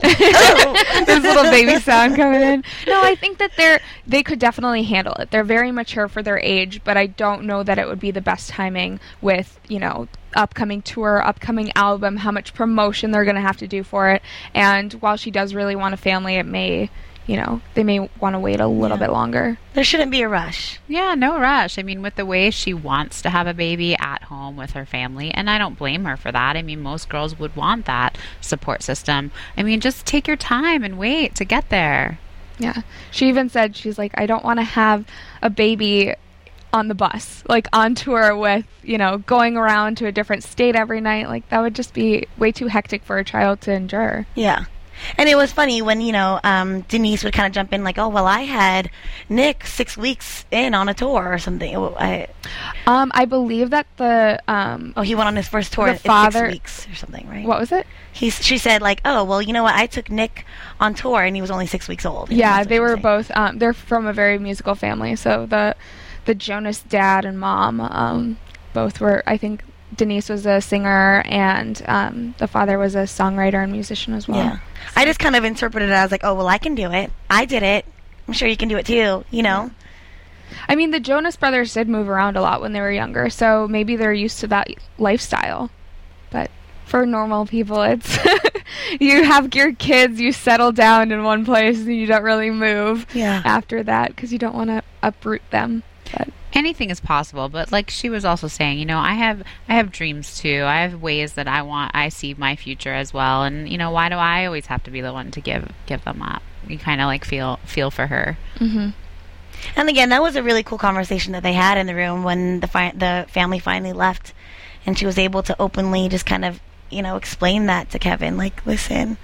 this 0.00 1.22
little 1.22 1.44
baby 1.44 1.78
sound 1.80 2.16
coming 2.16 2.40
in. 2.40 2.64
No, 2.86 3.02
I 3.02 3.14
think 3.14 3.38
that 3.38 3.52
they're 3.56 3.80
they 4.06 4.22
could 4.22 4.38
definitely 4.38 4.82
handle 4.82 5.14
it. 5.14 5.30
They're 5.30 5.44
very 5.44 5.72
mature 5.72 6.08
for 6.08 6.22
their 6.22 6.38
age, 6.38 6.82
but 6.84 6.96
I 6.96 7.06
don't 7.06 7.44
know 7.44 7.62
that 7.62 7.78
it 7.78 7.86
would 7.86 8.00
be 8.00 8.10
the 8.10 8.20
best 8.20 8.50
timing 8.50 9.00
with, 9.20 9.58
you 9.68 9.78
know, 9.78 10.08
upcoming 10.34 10.82
tour, 10.82 11.22
upcoming 11.22 11.72
album, 11.74 12.16
how 12.18 12.30
much 12.30 12.54
promotion 12.54 13.10
they're 13.10 13.24
going 13.24 13.36
to 13.36 13.40
have 13.42 13.56
to 13.58 13.66
do 13.66 13.82
for 13.82 14.10
it. 14.10 14.22
And 14.54 14.92
while 14.94 15.16
she 15.16 15.30
does 15.30 15.54
really 15.54 15.76
want 15.76 15.94
a 15.94 15.96
family, 15.96 16.36
it 16.36 16.46
may, 16.46 16.90
you 17.26 17.36
know, 17.36 17.60
they 17.74 17.84
may 17.84 18.08
want 18.20 18.34
to 18.34 18.38
wait 18.38 18.60
a 18.60 18.66
little 18.66 18.96
Yeah. 18.96 19.06
bit 19.06 19.12
longer. 19.12 19.58
There 19.74 19.84
shouldn't 19.84 20.10
be 20.10 20.22
a 20.22 20.28
rush. 20.28 20.78
Yeah, 20.88 21.14
no 21.14 21.38
rush. 21.38 21.78
I 21.78 21.82
mean, 21.82 22.02
with 22.02 22.16
the 22.16 22.26
way 22.26 22.50
she 22.50 22.74
wants 22.74 23.22
to 23.22 23.30
have 23.30 23.46
a 23.46 23.54
baby 23.54 23.94
at 23.96 24.24
home 24.24 24.56
with 24.56 24.72
her 24.72 24.84
family, 24.84 25.30
and 25.32 25.48
I 25.50 25.58
don't 25.58 25.78
blame 25.78 26.04
her 26.04 26.16
for 26.16 26.32
that. 26.32 26.56
I 26.56 26.62
mean, 26.62 26.80
most 26.82 27.08
girls 27.08 27.38
would 27.38 27.54
want 27.56 27.84
that 27.86 28.16
support 28.40 28.82
system. 28.82 29.30
I 29.56 29.62
mean, 29.62 29.80
just 29.80 30.06
take 30.06 30.26
your 30.26 30.36
time 30.36 30.82
and 30.82 30.98
wait 30.98 31.34
to 31.36 31.44
get 31.44 31.68
there. 31.68 32.18
Yeah. 32.58 32.82
She 33.10 33.28
even 33.28 33.48
said 33.48 33.74
she's 33.74 33.96
like 33.96 34.12
I 34.18 34.26
don't 34.26 34.44
want 34.44 34.58
to 34.58 34.64
have 34.64 35.06
a 35.40 35.48
baby 35.48 36.14
on 36.72 36.88
the 36.88 36.94
bus, 36.94 37.42
like 37.48 37.66
on 37.72 37.94
tour 37.94 38.36
with, 38.36 38.66
you 38.82 38.98
know, 38.98 39.18
going 39.18 39.56
around 39.56 39.96
to 39.98 40.06
a 40.06 40.12
different 40.12 40.44
state 40.44 40.76
every 40.76 41.00
night. 41.00 41.28
Like 41.28 41.48
that 41.48 41.60
would 41.60 41.74
just 41.74 41.94
be 41.94 42.26
way 42.38 42.52
too 42.52 42.66
hectic 42.68 43.02
for 43.04 43.18
a 43.18 43.24
child 43.24 43.60
to 43.62 43.72
endure. 43.72 44.26
Yeah. 44.34 44.64
And 45.16 45.30
it 45.30 45.34
was 45.34 45.50
funny 45.50 45.80
when, 45.80 46.02
you 46.02 46.12
know, 46.12 46.38
um, 46.44 46.82
Denise 46.82 47.24
would 47.24 47.32
kind 47.32 47.46
of 47.46 47.54
jump 47.54 47.72
in 47.72 47.82
like, 47.82 47.96
oh, 47.96 48.08
well, 48.10 48.26
I 48.26 48.40
had 48.40 48.90
Nick 49.30 49.64
six 49.66 49.96
weeks 49.96 50.44
in 50.50 50.74
on 50.74 50.90
a 50.90 50.94
tour 50.94 51.32
or 51.32 51.38
something. 51.38 51.74
I, 51.74 52.26
Um 52.86 53.10
I 53.14 53.24
believe 53.24 53.70
that 53.70 53.86
the 53.96 54.42
um 54.46 54.92
oh 54.98 55.02
he 55.02 55.14
went 55.14 55.26
on 55.28 55.36
his 55.36 55.48
first 55.48 55.72
tour 55.72 55.94
The 55.94 55.98
father- 55.98 56.50
six 56.50 56.52
weeks 56.52 56.88
or 56.88 56.94
something, 56.96 57.26
right? 57.28 57.46
what 57.46 57.58
was 57.58 57.72
it? 57.72 57.86
He's, 58.12 58.44
she 58.44 58.58
said, 58.58 58.82
like, 58.82 59.00
oh, 59.06 59.24
well, 59.24 59.40
you 59.40 59.52
know 59.54 59.62
what? 59.62 59.74
I 59.74 59.86
took 59.86 60.10
Nick 60.10 60.44
on 60.80 60.92
tour 60.94 61.22
and 61.22 61.34
he 61.34 61.40
was 61.40 61.50
only 61.50 61.66
six 61.66 61.88
weeks 61.88 62.04
old. 62.04 62.30
Yeah, 62.30 62.62
they 62.64 62.78
were 62.78 62.90
saying. 62.90 63.02
both 63.02 63.30
um 63.34 63.58
they're 63.58 63.72
from 63.72 64.06
a 64.06 64.12
very 64.12 64.38
musical 64.38 64.74
family. 64.74 65.16
So 65.16 65.46
the 65.46 65.76
the 66.24 66.34
Jonas 66.34 66.82
dad 66.82 67.24
and 67.24 67.38
mom 67.38 67.80
um 67.80 68.38
both 68.72 69.00
were 69.00 69.22
I 69.26 69.36
think 69.36 69.62
Denise 69.96 70.28
was 70.28 70.46
a 70.46 70.60
singer 70.60 71.22
and 71.26 71.82
um 71.86 72.34
the 72.38 72.46
father 72.46 72.78
was 72.78 72.94
a 72.94 73.00
songwriter 73.04 73.62
and 73.62 73.72
musician 73.72 74.14
as 74.14 74.28
well. 74.28 74.38
Yeah. 74.38 74.58
I 74.96 75.04
just 75.04 75.18
kind 75.18 75.34
of 75.36 75.44
interpreted 75.44 75.88
it 75.88 75.92
as 75.92 76.10
like, 76.10 76.22
oh, 76.24 76.34
well, 76.34 76.48
I 76.48 76.58
can 76.58 76.74
do 76.74 76.90
it. 76.92 77.10
I 77.28 77.44
did 77.44 77.62
it. 77.62 77.84
I'm 78.26 78.34
sure 78.34 78.48
you 78.48 78.56
can 78.56 78.68
do 78.68 78.76
it 78.78 78.86
too, 78.86 79.24
you 79.30 79.42
know? 79.42 79.70
I 80.68 80.74
mean, 80.74 80.90
the 80.90 81.00
Jonas 81.00 81.36
Brothers 81.36 81.74
did 81.74 81.88
move 81.88 82.08
around 82.08 82.36
a 82.36 82.40
lot 82.40 82.60
when 82.60 82.72
they 82.72 82.80
were 82.80 82.90
younger, 82.90 83.28
so 83.30 83.66
maybe 83.68 83.96
they're 83.96 84.12
used 84.12 84.40
to 84.40 84.46
that 84.48 84.68
lifestyle. 84.98 85.70
But 86.30 86.50
for 86.86 87.06
normal 87.06 87.46
people, 87.46 87.82
it's 87.82 88.18
you 89.00 89.24
have 89.24 89.54
your 89.54 89.72
kids, 89.72 90.20
you 90.20 90.32
settle 90.32 90.72
down 90.72 91.12
in 91.12 91.22
one 91.24 91.44
place, 91.44 91.78
and 91.80 91.94
you 91.96 92.06
don't 92.06 92.22
really 92.22 92.50
move 92.50 93.06
Yeah. 93.14 93.42
after 93.44 93.82
that 93.84 94.08
because 94.14 94.32
you 94.32 94.38
don't 94.38 94.54
want 94.54 94.70
to 94.70 94.82
uproot 95.02 95.42
them. 95.50 95.82
But 96.16 96.28
anything 96.52 96.90
is 96.90 97.00
possible. 97.00 97.48
But 97.48 97.72
like 97.72 97.90
she 97.90 98.10
was 98.10 98.24
also 98.24 98.48
saying 98.48 98.78
you 98.78 98.86
know 98.86 98.98
i 98.98 99.14
have 99.14 99.42
i 99.68 99.74
have 99.74 99.92
dreams 99.92 100.38
too. 100.38 100.62
I 100.64 100.82
have 100.82 101.00
ways 101.00 101.34
that 101.34 101.48
i 101.48 101.62
want 101.62 101.92
i 101.94 102.08
see 102.08 102.34
my 102.34 102.56
future 102.56 102.92
as 102.92 103.12
well. 103.14 103.44
And 103.44 103.68
you 103.68 103.78
know 103.78 103.90
why 103.90 104.08
do 104.08 104.16
i 104.16 104.46
always 104.46 104.66
have 104.66 104.82
to 104.84 104.90
be 104.90 105.00
the 105.00 105.12
one 105.12 105.30
to 105.32 105.40
give 105.40 105.70
give 105.86 106.04
them 106.04 106.22
up? 106.22 106.42
You 106.66 106.78
kind 106.78 107.00
of 107.00 107.06
like 107.06 107.24
feel 107.24 107.58
feel 107.64 107.90
for 107.90 108.06
her. 108.06 108.38
Mm-hmm. 108.56 108.90
And 109.76 109.88
again, 109.88 110.08
that 110.10 110.22
was 110.22 110.36
a 110.36 110.42
really 110.42 110.62
cool 110.62 110.78
conversation 110.78 111.32
that 111.32 111.42
they 111.42 111.52
had 111.52 111.78
in 111.78 111.86
the 111.86 111.94
room 111.94 112.22
when 112.24 112.60
the 112.60 112.66
fi- 112.66 112.92
the 112.94 113.26
family 113.28 113.58
finally 113.58 113.92
left, 113.92 114.32
and 114.86 114.98
she 114.98 115.06
was 115.06 115.18
able 115.18 115.42
to 115.44 115.56
openly 115.60 116.08
just 116.08 116.26
kind 116.26 116.44
of 116.44 116.60
you 116.90 117.02
know 117.02 117.16
explain 117.16 117.66
that 117.66 117.90
to 117.90 117.98
Kevin. 117.98 118.36
Like, 118.36 118.64
listen, 118.66 119.16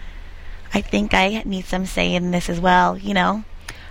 I 0.75 0.81
think 0.81 1.14
I 1.14 1.42
need 1.44 1.64
some 1.64 1.87
say 1.87 2.14
in 2.14 2.31
this 2.31 2.49
as 2.49 2.61
well. 2.61 2.99
You 2.99 3.14
know, 3.14 3.44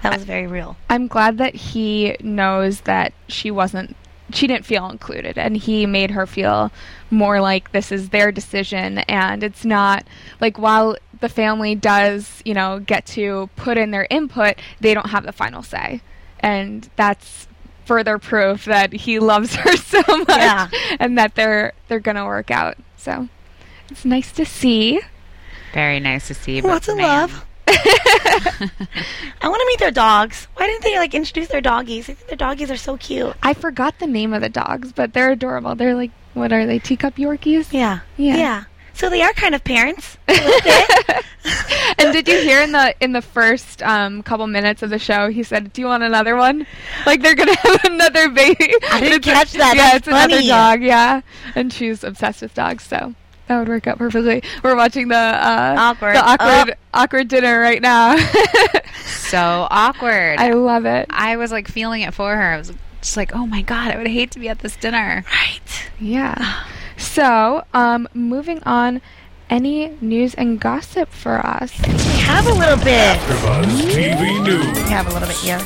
that 0.04 0.14
was 0.14 0.24
very 0.24 0.48
real. 0.48 0.78
I'm 0.90 1.08
glad 1.08 1.38
that 1.40 1.56
he 1.56 2.16
knows 2.22 2.82
that 2.82 3.14
she 3.28 3.52
wasn't 3.52 3.96
she 4.34 4.48
didn't 4.48 4.66
feel 4.66 4.90
included 4.90 5.38
and 5.38 5.56
he 5.56 5.86
made 5.86 6.10
her 6.12 6.26
feel 6.26 6.72
more 7.12 7.40
like 7.40 7.72
this 7.74 7.92
is 7.92 8.10
their 8.10 8.32
decision 8.32 8.98
and 9.00 9.44
it's 9.44 9.64
not 9.64 10.04
like 10.42 10.58
while 10.58 10.98
the 11.22 11.30
family 11.30 11.76
does, 11.76 12.42
you 12.44 12.54
know, 12.54 12.80
get 12.80 13.06
to 13.06 13.50
put 13.56 13.78
in 13.78 13.92
their 13.92 14.08
input, 14.10 14.56
they 14.80 14.94
don't 14.96 15.10
have 15.12 15.26
the 15.26 15.32
final 15.32 15.62
say. 15.62 16.02
And 16.40 16.90
that's 16.96 17.48
further 17.86 18.18
proof 18.18 18.66
that 18.66 18.92
he 18.94 19.20
loves 19.20 19.54
her 19.56 19.78
so 19.78 20.02
much 20.08 20.28
Yeah. 20.30 20.70
and 21.00 21.18
that 21.20 21.36
they're 21.36 21.74
they're 21.88 22.00
going 22.00 22.18
to 22.18 22.26
work 22.26 22.50
out. 22.50 22.78
So 22.98 23.30
it's 23.92 24.06
nice 24.06 24.32
to 24.34 24.46
see. 24.46 25.02
very 25.74 26.00
nice 26.00 26.28
to 26.30 26.34
see 26.34 26.62
Lots 26.62 26.88
of 26.88 26.98
man, 26.98 27.06
love. 27.30 27.46
I 27.68 28.70
want 29.44 29.60
to 29.62 29.66
meet 29.68 29.80
their 29.80 29.92
dogs. 29.92 30.48
Why 30.56 30.68
didn't 30.68 30.84
they 30.84 30.98
like 30.98 31.14
introduce 31.14 31.48
their 31.50 31.62
doggies? 31.62 32.10
I 32.10 32.14
think 32.14 32.28
their 32.28 32.38
doggies 32.38 32.72
are 32.72 32.78
so 32.78 32.98
cute. 32.98 33.34
I 33.44 33.54
forgot 33.54 34.00
the 34.00 34.08
name 34.08 34.34
of 34.34 34.42
the 34.42 34.50
dogs, 34.50 34.92
but 34.92 35.14
they're 35.14 35.32
adorable. 35.32 35.76
They're 35.76 35.96
like 35.96 36.12
what 36.34 36.52
are 36.52 36.66
they? 36.66 36.80
Teacup 36.80 37.16
Yorkies? 37.16 37.72
Yeah, 37.72 38.00
Yeah. 38.18 38.36
yeah. 38.36 38.64
So 38.94 39.10
they 39.10 39.22
are 39.22 39.34
kind 39.34 39.54
of 39.56 39.64
parents. 39.64 40.18
and 40.28 42.14
did 42.14 42.28
you 42.28 42.40
hear 42.40 42.62
in 42.62 42.72
the 42.72 42.96
in 43.02 43.12
the 43.12 43.22
first 43.22 43.84
um, 43.84 44.24
couple 44.24 44.48
minutes 44.48 44.84
of 44.84 44.90
the 44.90 45.00
show 45.00 45.30
he 45.30 45.44
said, 45.44 45.74
"Do 45.74 45.82
you 45.82 45.88
want 45.88 46.04
another 46.04 46.36
one?" 46.36 46.66
Like 47.06 47.22
they're 47.22 47.36
gonna 47.36 47.56
have 47.64 47.84
another 47.86 48.30
baby. 48.30 48.74
I 48.92 49.00
didn't 49.02 49.22
catch 49.22 49.52
that. 49.54 49.76
Yeah, 49.76 49.92
That's 49.92 49.98
it's 49.98 50.08
another 50.08 50.42
dog. 50.42 50.82
Yeah, 50.82 51.22
and 51.56 51.74
she's 51.74 52.04
obsessed 52.06 52.42
with 52.42 52.54
dogs, 52.54 52.84
so 52.86 53.14
that 53.48 53.60
would 53.60 53.68
work 53.68 53.88
out 53.88 53.98
perfectly. 53.98 54.44
We're 54.64 54.76
watching 54.76 55.08
the 55.08 55.16
uh, 55.16 55.76
Awkward. 55.78 56.16
the 56.16 56.24
awkward 56.24 56.78
awkward 56.94 57.28
dinner 57.28 57.60
right 57.60 57.82
now. 57.82 58.18
so 59.06 59.68
awkward 59.70 60.40
I 60.40 60.52
love 60.52 60.86
it. 60.86 61.08
I 61.10 61.38
was 61.38 61.52
like 61.52 61.68
feeling 61.68 62.02
it 62.02 62.14
for 62.14 62.36
her 62.36 62.54
i 62.54 62.58
was 62.58 62.72
just 63.02 63.18
like 63.18 63.36
oh 63.36 63.46
my 63.46 63.62
god 63.62 63.92
i 63.94 63.98
would 63.98 64.08
hate 64.08 64.32
to 64.32 64.40
be 64.40 64.50
at 64.50 64.60
this 64.60 64.76
dinner 64.78 65.24
right. 65.32 65.90
Yeah. 66.00 66.64
So, 66.98 67.66
um, 67.74 68.08
moving 68.14 68.64
on. 68.64 69.02
Any 69.50 69.90
news 70.02 70.34
and 70.34 70.60
gossip 70.60 71.10
for 71.10 71.46
us? 71.46 71.78
We 71.86 71.92
have 72.22 72.48
a 72.48 72.54
little 72.54 72.78
bit. 72.78 73.18
AfterBuzz 73.20 73.66
TV 73.92 74.44
News. 74.44 74.66
We 74.84 74.90
have 74.90 75.08
a 75.08 75.12
little 75.14 75.28
bit 75.28 75.38
here. 75.38 75.60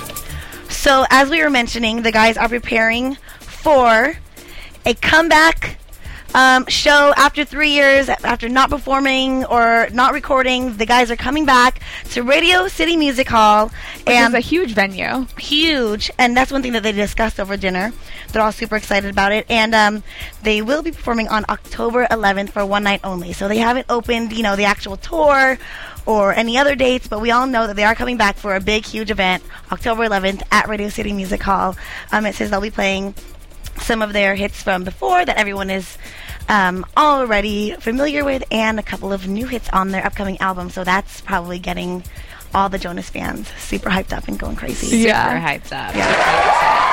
So, 0.70 1.06
as 1.12 1.30
we 1.30 1.42
were 1.44 1.50
mentioning, 1.52 2.02
the 2.02 2.12
guys 2.12 2.36
are 2.36 2.50
preparing 2.50 3.16
for 3.40 4.16
a 4.86 4.94
comeback 4.96 5.78
um, 6.36 6.66
show 6.68 7.14
after 7.18 7.44
three 7.44 7.72
years, 7.72 8.08
after 8.10 8.48
not 8.50 8.70
performing 8.70 9.46
or 9.46 9.88
not 9.92 10.14
recording. 10.14 10.78
The 10.78 10.86
guys 10.86 11.10
are 11.10 11.16
coming 11.16 11.46
back 11.46 11.82
to 12.12 12.24
Radio 12.24 12.68
City 12.68 12.96
Music 12.96 13.28
Hall, 13.28 13.68
Which 13.70 14.10
and 14.16 14.34
is 14.34 14.38
a 14.38 14.40
huge 14.40 14.74
venue. 14.74 15.26
huge. 15.40 16.12
And 16.20 16.38
that's 16.38 16.52
one 16.52 16.62
thing 16.62 16.74
that 16.74 16.84
they 16.84 16.92
discussed 16.92 17.40
over 17.40 17.58
dinner. 17.58 17.92
They're 18.32 18.44
all 18.44 18.52
super 18.52 18.76
excited 18.76 19.10
about 19.10 19.32
it, 19.32 19.46
and 19.50 19.74
um, 19.74 20.04
they 20.44 20.62
will 20.62 20.84
be 20.84 20.92
performing 20.92 21.28
on 21.30 21.46
October 21.50 22.06
11th 22.12 22.50
for 22.50 22.64
one 22.66 22.84
night 22.84 23.02
only. 23.04 23.34
So 23.34 23.48
they 23.48 23.58
haven't 23.58 23.88
opened, 23.90 24.32
you 24.34 24.44
know, 24.44 24.56
the 24.56 24.66
actual 24.66 24.98
tour 24.98 25.58
or 26.06 26.34
any 26.34 26.58
other 26.58 26.76
dates, 26.76 27.08
but 27.08 27.22
we 27.22 27.32
all 27.32 27.48
know 27.48 27.66
that 27.68 27.76
they 27.76 27.84
are 27.84 27.96
coming 27.96 28.18
back 28.18 28.36
for 28.36 28.56
a 28.56 28.60
big, 28.60 28.86
huge 28.86 29.10
event, 29.12 29.44
October 29.72 30.04
11th 30.08 30.44
at 30.52 30.68
Radio 30.68 30.90
City 30.90 31.12
Music 31.12 31.42
Hall. 31.42 31.76
Um, 32.12 32.26
it 32.28 32.36
says 32.36 32.50
they'll 32.52 32.62
be 32.62 32.70
playing 32.72 33.14
some 33.82 34.02
of 34.02 34.14
their 34.14 34.36
hits 34.36 34.62
from 34.62 34.84
before 34.84 35.26
that 35.26 35.38
everyone 35.38 35.70
is 35.70 35.98
um, 36.48 36.86
already 36.98 37.74
familiar 37.80 38.26
with, 38.26 38.44
and 38.52 38.80
a 38.80 38.84
couple 38.84 39.14
of 39.14 39.28
new 39.28 39.48
hits 39.48 39.70
on 39.70 39.90
their 39.90 40.06
upcoming 40.06 40.40
album. 40.40 40.70
So 40.70 40.84
that's 40.84 41.22
probably 41.22 41.60
getting 41.60 42.04
all 42.54 42.70
the 42.70 42.80
Jonas 42.80 43.10
fans 43.10 43.48
super 43.60 43.90
hyped 43.90 44.16
up 44.16 44.28
and 44.28 44.40
going 44.40 44.56
crazy. 44.56 44.98
Yeah. 44.98 45.26
super 45.26 45.48
hyped 45.48 45.72
up 45.72 45.96
So 45.96 46.89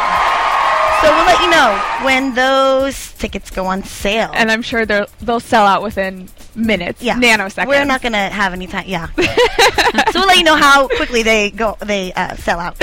So 1.06 1.14
we'll 1.14 1.26
let 1.26 1.40
you 1.40 1.50
know 1.50 2.04
when 2.04 2.34
those 2.34 3.12
tickets 3.12 3.52
go 3.52 3.66
on 3.66 3.84
sale. 3.84 4.28
And 4.34 4.50
I'm 4.50 4.60
sure 4.60 4.84
they'll 4.84 5.06
they'll 5.20 5.38
sell 5.38 5.64
out 5.64 5.80
within 5.80 6.28
minutes, 6.56 7.00
yeah, 7.00 7.14
nanoseconds. 7.14 7.68
We're 7.68 7.84
not 7.84 8.02
gonna 8.02 8.28
have 8.28 8.52
any 8.52 8.66
time. 8.66 8.86
Yeah. 8.88 9.06
so 10.10 10.18
we'll 10.18 10.26
let 10.26 10.36
you 10.36 10.42
know 10.42 10.56
how 10.56 10.88
quickly 10.88 11.22
they 11.22 11.52
go. 11.52 11.76
They 11.78 12.12
uh, 12.14 12.34
sell 12.34 12.58
out. 12.58 12.82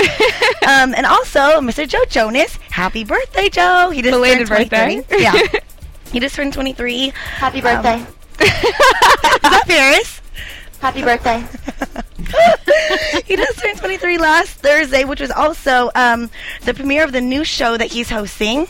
um, 0.66 0.94
and 0.94 1.04
also, 1.04 1.60
Mr. 1.60 1.86
Joe 1.86 2.02
Jonas, 2.08 2.56
happy 2.70 3.04
birthday, 3.04 3.50
Joe! 3.50 3.90
He 3.90 4.00
just 4.00 4.14
Belated 4.14 4.48
turned 4.48 4.70
23. 4.70 4.96
birthday. 4.96 5.22
Yeah. 5.22 5.60
he 6.10 6.18
just 6.18 6.34
turned 6.34 6.54
23. 6.54 7.10
Happy 7.10 7.60
birthday. 7.60 7.96
Um, 7.96 8.06
is 8.06 8.46
that 9.42 9.64
Paris? 9.66 10.22
Happy 10.80 11.02
birthday. 11.02 11.44
he 13.26 13.36
just 13.36 13.58
turned 13.58 13.78
23 13.78 14.18
last 14.18 14.58
Thursday, 14.58 15.04
which 15.04 15.20
was 15.20 15.30
also 15.30 15.90
um, 15.94 16.30
the 16.64 16.74
premiere 16.74 17.04
of 17.04 17.12
the 17.12 17.20
new 17.20 17.42
show 17.42 17.76
that 17.76 17.90
he's 17.90 18.10
hosting. 18.10 18.66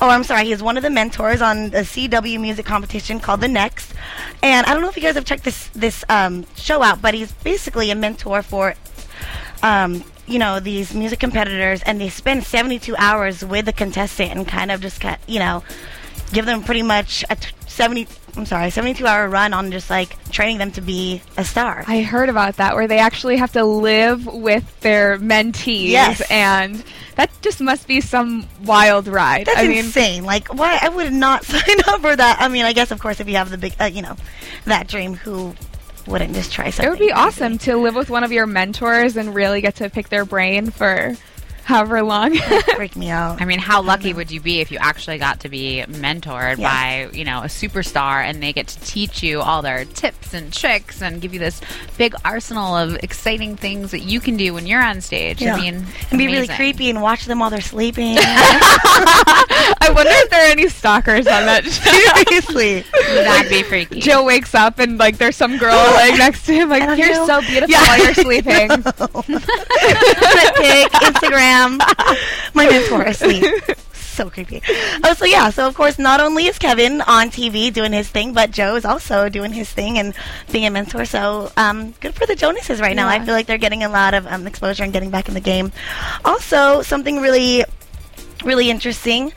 Oh, 0.00 0.08
I'm 0.08 0.24
sorry, 0.24 0.46
he's 0.46 0.62
one 0.62 0.78
of 0.78 0.82
the 0.82 0.90
mentors 0.90 1.42
on 1.42 1.70
the 1.70 1.80
CW 1.80 2.40
music 2.40 2.64
competition 2.64 3.20
called 3.20 3.42
The 3.42 3.48
Next. 3.48 3.92
And 4.42 4.66
I 4.66 4.72
don't 4.72 4.82
know 4.82 4.88
if 4.88 4.96
you 4.96 5.02
guys 5.02 5.14
have 5.16 5.26
checked 5.26 5.44
this 5.44 5.68
this 5.68 6.04
um, 6.08 6.46
show 6.56 6.82
out, 6.82 7.02
but 7.02 7.12
he's 7.12 7.32
basically 7.32 7.90
a 7.90 7.94
mentor 7.94 8.42
for, 8.42 8.74
um, 9.62 10.02
you 10.26 10.38
know, 10.38 10.58
these 10.58 10.94
music 10.94 11.20
competitors, 11.20 11.82
and 11.82 12.00
they 12.00 12.08
spend 12.08 12.44
72 12.44 12.96
hours 12.96 13.44
with 13.44 13.66
the 13.66 13.72
contestant 13.72 14.32
and 14.32 14.48
kind 14.48 14.70
of 14.70 14.80
just, 14.80 15.02
you 15.26 15.38
know, 15.38 15.62
give 16.32 16.46
them 16.46 16.62
pretty 16.62 16.82
much 16.82 17.24
a 17.30 17.36
t- 17.36 17.52
70. 17.66 18.06
I'm 18.36 18.46
sorry, 18.46 18.70
72 18.70 19.04
hour 19.06 19.28
run 19.28 19.52
on 19.52 19.72
just 19.72 19.90
like 19.90 20.16
training 20.30 20.58
them 20.58 20.70
to 20.72 20.80
be 20.80 21.22
a 21.36 21.44
star. 21.44 21.82
I 21.88 22.02
heard 22.02 22.28
about 22.28 22.56
that 22.58 22.74
where 22.76 22.86
they 22.86 22.98
actually 22.98 23.36
have 23.38 23.52
to 23.52 23.64
live 23.64 24.26
with 24.26 24.80
their 24.80 25.18
mentees, 25.18 25.88
Yes. 25.88 26.20
and 26.30 26.82
that 27.16 27.30
just 27.42 27.60
must 27.60 27.88
be 27.88 28.00
some 28.00 28.46
wild 28.64 29.08
ride. 29.08 29.46
That's 29.46 29.58
I 29.58 29.66
mean, 29.68 29.78
insane. 29.78 30.24
Like, 30.24 30.54
why? 30.54 30.78
I 30.80 30.88
would 30.88 31.12
not 31.12 31.44
sign 31.46 31.80
up 31.88 32.00
for 32.00 32.14
that. 32.14 32.36
I 32.40 32.48
mean, 32.48 32.64
I 32.64 32.72
guess, 32.72 32.90
of 32.92 33.00
course, 33.00 33.18
if 33.18 33.28
you 33.28 33.34
have 33.36 33.50
the 33.50 33.58
big, 33.58 33.74
uh, 33.80 33.86
you 33.86 34.02
know, 34.02 34.16
that 34.66 34.86
dream, 34.86 35.14
who 35.14 35.54
wouldn't 36.06 36.34
just 36.34 36.52
try 36.52 36.70
something? 36.70 36.86
it 36.86 36.90
would 36.90 36.98
be 36.98 37.06
crazy? 37.06 37.12
awesome 37.20 37.58
to 37.58 37.76
live 37.76 37.94
with 37.96 38.08
one 38.08 38.22
of 38.24 38.30
your 38.32 38.46
mentors 38.46 39.16
and 39.16 39.34
really 39.34 39.60
get 39.60 39.74
to 39.76 39.90
pick 39.90 40.08
their 40.10 40.24
brain 40.24 40.70
for 40.70 41.14
however 41.68 42.02
long. 42.02 42.34
Freak 42.76 42.96
me 42.96 43.10
out. 43.10 43.42
I 43.42 43.44
mean, 43.44 43.58
how 43.58 43.82
lucky 43.82 44.08
mm-hmm. 44.08 44.16
would 44.16 44.30
you 44.30 44.40
be 44.40 44.60
if 44.60 44.72
you 44.72 44.78
actually 44.80 45.18
got 45.18 45.40
to 45.40 45.50
be 45.50 45.84
mentored 45.86 46.56
Yeah. 46.56 47.06
by, 47.08 47.10
you 47.14 47.26
know, 47.26 47.40
a 47.40 47.46
superstar 47.46 48.24
and 48.24 48.42
they 48.42 48.54
get 48.54 48.68
to 48.68 48.80
teach 48.80 49.22
you 49.22 49.42
all 49.42 49.60
their 49.60 49.84
tips 49.84 50.32
and 50.32 50.50
tricks 50.50 51.02
and 51.02 51.20
give 51.20 51.34
you 51.34 51.38
this 51.40 51.60
big 51.98 52.14
arsenal 52.24 52.74
of 52.74 52.96
exciting 53.02 53.54
things 53.54 53.90
that 53.90 54.00
you 54.00 54.18
can 54.18 54.38
do 54.38 54.54
when 54.54 54.66
you're 54.66 54.82
on 54.82 55.02
stage? 55.02 55.42
Yeah. 55.42 55.56
I 55.56 55.60
mean, 55.60 55.84
and 56.10 56.18
be 56.18 56.26
really 56.26 56.48
creepy 56.48 56.88
and 56.88 57.02
watch 57.02 57.26
them 57.26 57.38
while 57.40 57.50
they're 57.50 57.60
sleeping. 57.60 58.16
I 58.18 59.92
wonder 59.94 60.10
if 60.10 60.30
there 60.30 60.48
are 60.48 60.50
any 60.50 60.68
stalkers 60.68 61.26
on 61.26 61.44
that 61.44 61.64
show. 61.64 62.24
Seriously. 62.24 62.82
That'd 62.92 63.50
be 63.50 63.62
freaky. 63.62 64.00
Joe 64.00 64.24
wakes 64.24 64.54
up 64.54 64.78
and 64.78 64.96
like 64.96 65.18
there's 65.18 65.36
some 65.36 65.58
girl 65.58 65.76
laying 65.96 66.16
next 66.16 66.46
to 66.46 66.54
him 66.54 66.70
like 66.70 66.98
you're 66.98 67.12
know. 67.12 67.26
so 67.26 67.40
beautiful 67.42 67.68
Yeah. 67.68 67.86
while 67.86 68.04
you're 68.04 68.14
sleeping. 68.14 68.68
That 68.68 70.52
pic, 70.56 70.92
Instagram. 71.02 71.57
My 72.54 72.66
mentor 72.66 73.02
asleep. 73.02 73.44
So 73.94 74.28
creepy. 74.28 74.60
Oh, 75.04 75.14
so 75.14 75.24
yeah. 75.24 75.50
So 75.50 75.66
of 75.66 75.74
course, 75.74 75.98
not 75.98 76.20
only 76.20 76.46
is 76.46 76.58
Kevin 76.58 77.00
on 77.02 77.30
TV 77.30 77.72
doing 77.72 77.92
his 77.92 78.08
thing, 78.08 78.32
but 78.32 78.50
Joe 78.50 78.74
is 78.74 78.84
also 78.84 79.28
doing 79.28 79.52
his 79.52 79.70
thing 79.70 79.98
and 79.98 80.12
being 80.50 80.66
a 80.66 80.70
mentor. 80.70 81.04
So 81.04 81.52
um, 81.56 81.92
good 82.00 82.14
for 82.14 82.26
the 82.26 82.34
Jonases 82.34 82.80
right 82.80 82.96
now. 82.96 83.06
I 83.06 83.24
feel 83.24 83.34
like 83.34 83.46
they're 83.46 83.58
getting 83.58 83.84
a 83.84 83.88
lot 83.88 84.14
of 84.14 84.26
um, 84.26 84.46
exposure 84.46 84.82
and 84.82 84.92
getting 84.92 85.10
back 85.10 85.28
in 85.28 85.34
the 85.34 85.40
game. 85.40 85.70
Also, 86.24 86.82
something 86.82 87.20
really, 87.20 87.64
really 88.44 88.70
interesting. 88.70 89.32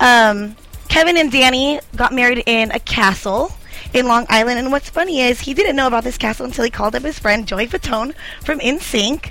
Um, 0.00 0.56
Kevin 0.88 1.16
and 1.16 1.30
Danny 1.30 1.78
got 1.94 2.12
married 2.12 2.42
in 2.46 2.72
a 2.72 2.80
castle 2.80 3.52
in 3.92 4.06
Long 4.06 4.26
Island. 4.28 4.58
And 4.58 4.72
what's 4.72 4.90
funny 4.90 5.20
is 5.20 5.40
he 5.40 5.54
didn't 5.54 5.76
know 5.76 5.86
about 5.86 6.04
this 6.04 6.18
castle 6.18 6.44
until 6.44 6.64
he 6.64 6.70
called 6.70 6.94
up 6.94 7.02
his 7.02 7.18
friend 7.18 7.46
Joey 7.46 7.66
Fatone 7.66 8.14
from 8.44 8.58
NSYNC. 8.58 9.30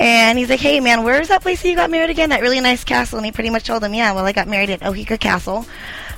And 0.00 0.38
he's 0.38 0.50
like, 0.50 0.60
hey, 0.60 0.80
man, 0.80 1.04
where's 1.04 1.28
that 1.28 1.42
place 1.42 1.62
that 1.62 1.68
you 1.68 1.76
got 1.76 1.90
married 1.90 2.10
again? 2.10 2.30
That 2.30 2.40
really 2.42 2.60
nice 2.60 2.82
castle. 2.84 3.18
And 3.18 3.24
he 3.26 3.32
pretty 3.32 3.50
much 3.50 3.64
told 3.64 3.82
him, 3.84 3.94
yeah, 3.94 4.12
well, 4.12 4.24
I 4.26 4.32
got 4.32 4.48
married 4.48 4.70
at 4.70 4.80
Oheka 4.80 5.18
Castle 5.20 5.64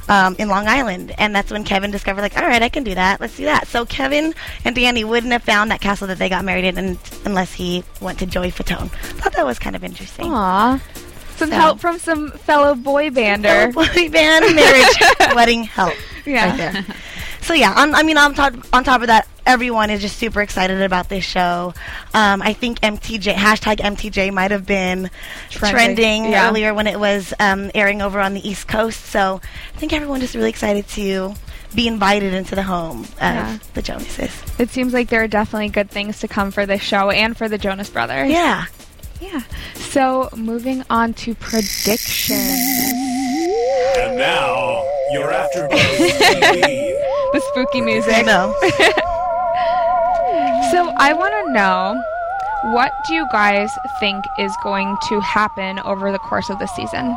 um, 0.08 0.34
in 0.38 0.48
Long 0.48 0.66
Island. 0.66 1.12
And 1.18 1.34
that's 1.34 1.50
when 1.50 1.62
Kevin 1.62 1.90
discovered, 1.90 2.22
like, 2.22 2.36
all 2.38 2.46
right, 2.46 2.62
I 2.62 2.68
can 2.70 2.84
do 2.84 2.94
that. 2.94 3.20
Let's 3.20 3.36
do 3.36 3.44
that. 3.44 3.66
So 3.68 3.84
Kevin 3.84 4.34
and 4.64 4.74
Danny 4.74 5.04
wouldn't 5.04 5.32
have 5.32 5.42
found 5.42 5.70
that 5.70 5.80
castle 5.82 6.06
that 6.08 6.18
they 6.18 6.28
got 6.30 6.44
married 6.44 6.64
in 6.64 6.78
un- 6.78 6.98
unless 7.26 7.52
he 7.52 7.84
went 8.00 8.18
to 8.20 8.26
Joey 8.26 8.50
Fatone. 8.50 8.88
thought 8.90 9.34
that 9.34 9.44
was 9.44 9.58
kind 9.58 9.76
of 9.76 9.84
interesting. 9.84 10.26
Aw. 10.32 10.80
Some 11.36 11.50
So- 11.50 11.54
help 11.56 11.80
from 11.80 11.98
some 11.98 12.30
fellow 12.32 12.74
boy 12.74 13.10
bander. 13.10 13.72
boy 13.74 14.08
band 14.10 14.56
marriage 14.56 14.96
wedding 15.34 15.64
help 15.64 15.92
Yeah. 16.24 16.48
right 16.48 16.56
there. 16.72 16.84
So 17.42 17.52
yeah, 17.52 17.74
on, 17.76 17.94
I 17.94 18.02
mean, 18.02 18.16
on 18.16 18.34
top 18.34 18.54
on 18.72 18.82
top 18.84 19.02
of 19.02 19.06
that, 19.08 19.28
everyone 19.46 19.90
is 19.90 20.00
just 20.02 20.16
super 20.18 20.42
excited 20.42 20.82
about 20.82 21.08
this 21.08 21.24
show. 21.24 21.72
Um, 22.12 22.42
I 22.42 22.52
think 22.52 22.80
MTJ 22.80 23.32
hashtag 23.34 23.76
MTJ 23.78 24.32
might 24.32 24.50
have 24.50 24.66
been 24.66 25.10
Trending, 25.50 25.74
trending, 25.96 26.24
yeah. 26.32 26.48
earlier 26.48 26.74
when 26.74 26.86
it 26.86 26.98
was 27.00 27.32
um, 27.40 27.70
airing 27.74 28.02
over 28.02 28.20
on 28.20 28.34
the 28.34 28.46
East 28.46 28.68
Coast. 28.68 29.06
So 29.06 29.40
I 29.74 29.78
think 29.78 29.92
everyone 29.92 30.20
is 30.22 30.34
really 30.34 30.50
excited 30.50 30.86
to 30.88 31.34
be 31.74 31.86
invited 31.88 32.32
into 32.34 32.54
the 32.54 32.62
home 32.62 33.02
of 33.02 33.08
Yeah. 33.20 33.58
the 33.74 33.82
Jonases. 33.82 34.32
It 34.58 34.70
seems 34.70 34.92
like 34.92 35.08
there 35.08 35.22
are 35.22 35.28
definitely 35.28 35.68
good 35.68 35.90
things 35.90 36.20
to 36.20 36.28
come 36.28 36.50
for 36.50 36.64
this 36.66 36.80
show 36.82 37.10
and 37.10 37.36
for 37.36 37.48
the 37.48 37.58
Jonas 37.58 37.90
Brothers. 37.90 38.30
Yeah. 38.30 38.64
Yeah. 39.20 39.42
So 39.74 40.28
moving 40.36 40.84
on 40.90 41.14
to 41.14 41.34
predictions. 41.34 42.40
And 43.98 44.18
now, 44.18 44.82
you're 45.12 45.32
after 45.32 45.68
Buzz 45.70 45.80
TV. 45.80 46.92
The 47.32 47.42
spooky 47.50 47.80
music. 47.80 48.14
I 48.14 48.22
know. 48.22 48.54
So 50.76 50.92
I 50.98 51.14
want 51.14 51.32
to 51.32 51.52
know 51.54 52.04
what 52.74 52.92
do 53.08 53.14
you 53.14 53.26
guys 53.32 53.70
think 53.98 54.22
is 54.38 54.54
going 54.62 54.98
to 55.08 55.20
happen 55.20 55.78
over 55.78 56.12
the 56.12 56.18
course 56.18 56.50
of 56.50 56.58
the 56.58 56.66
season? 56.66 57.16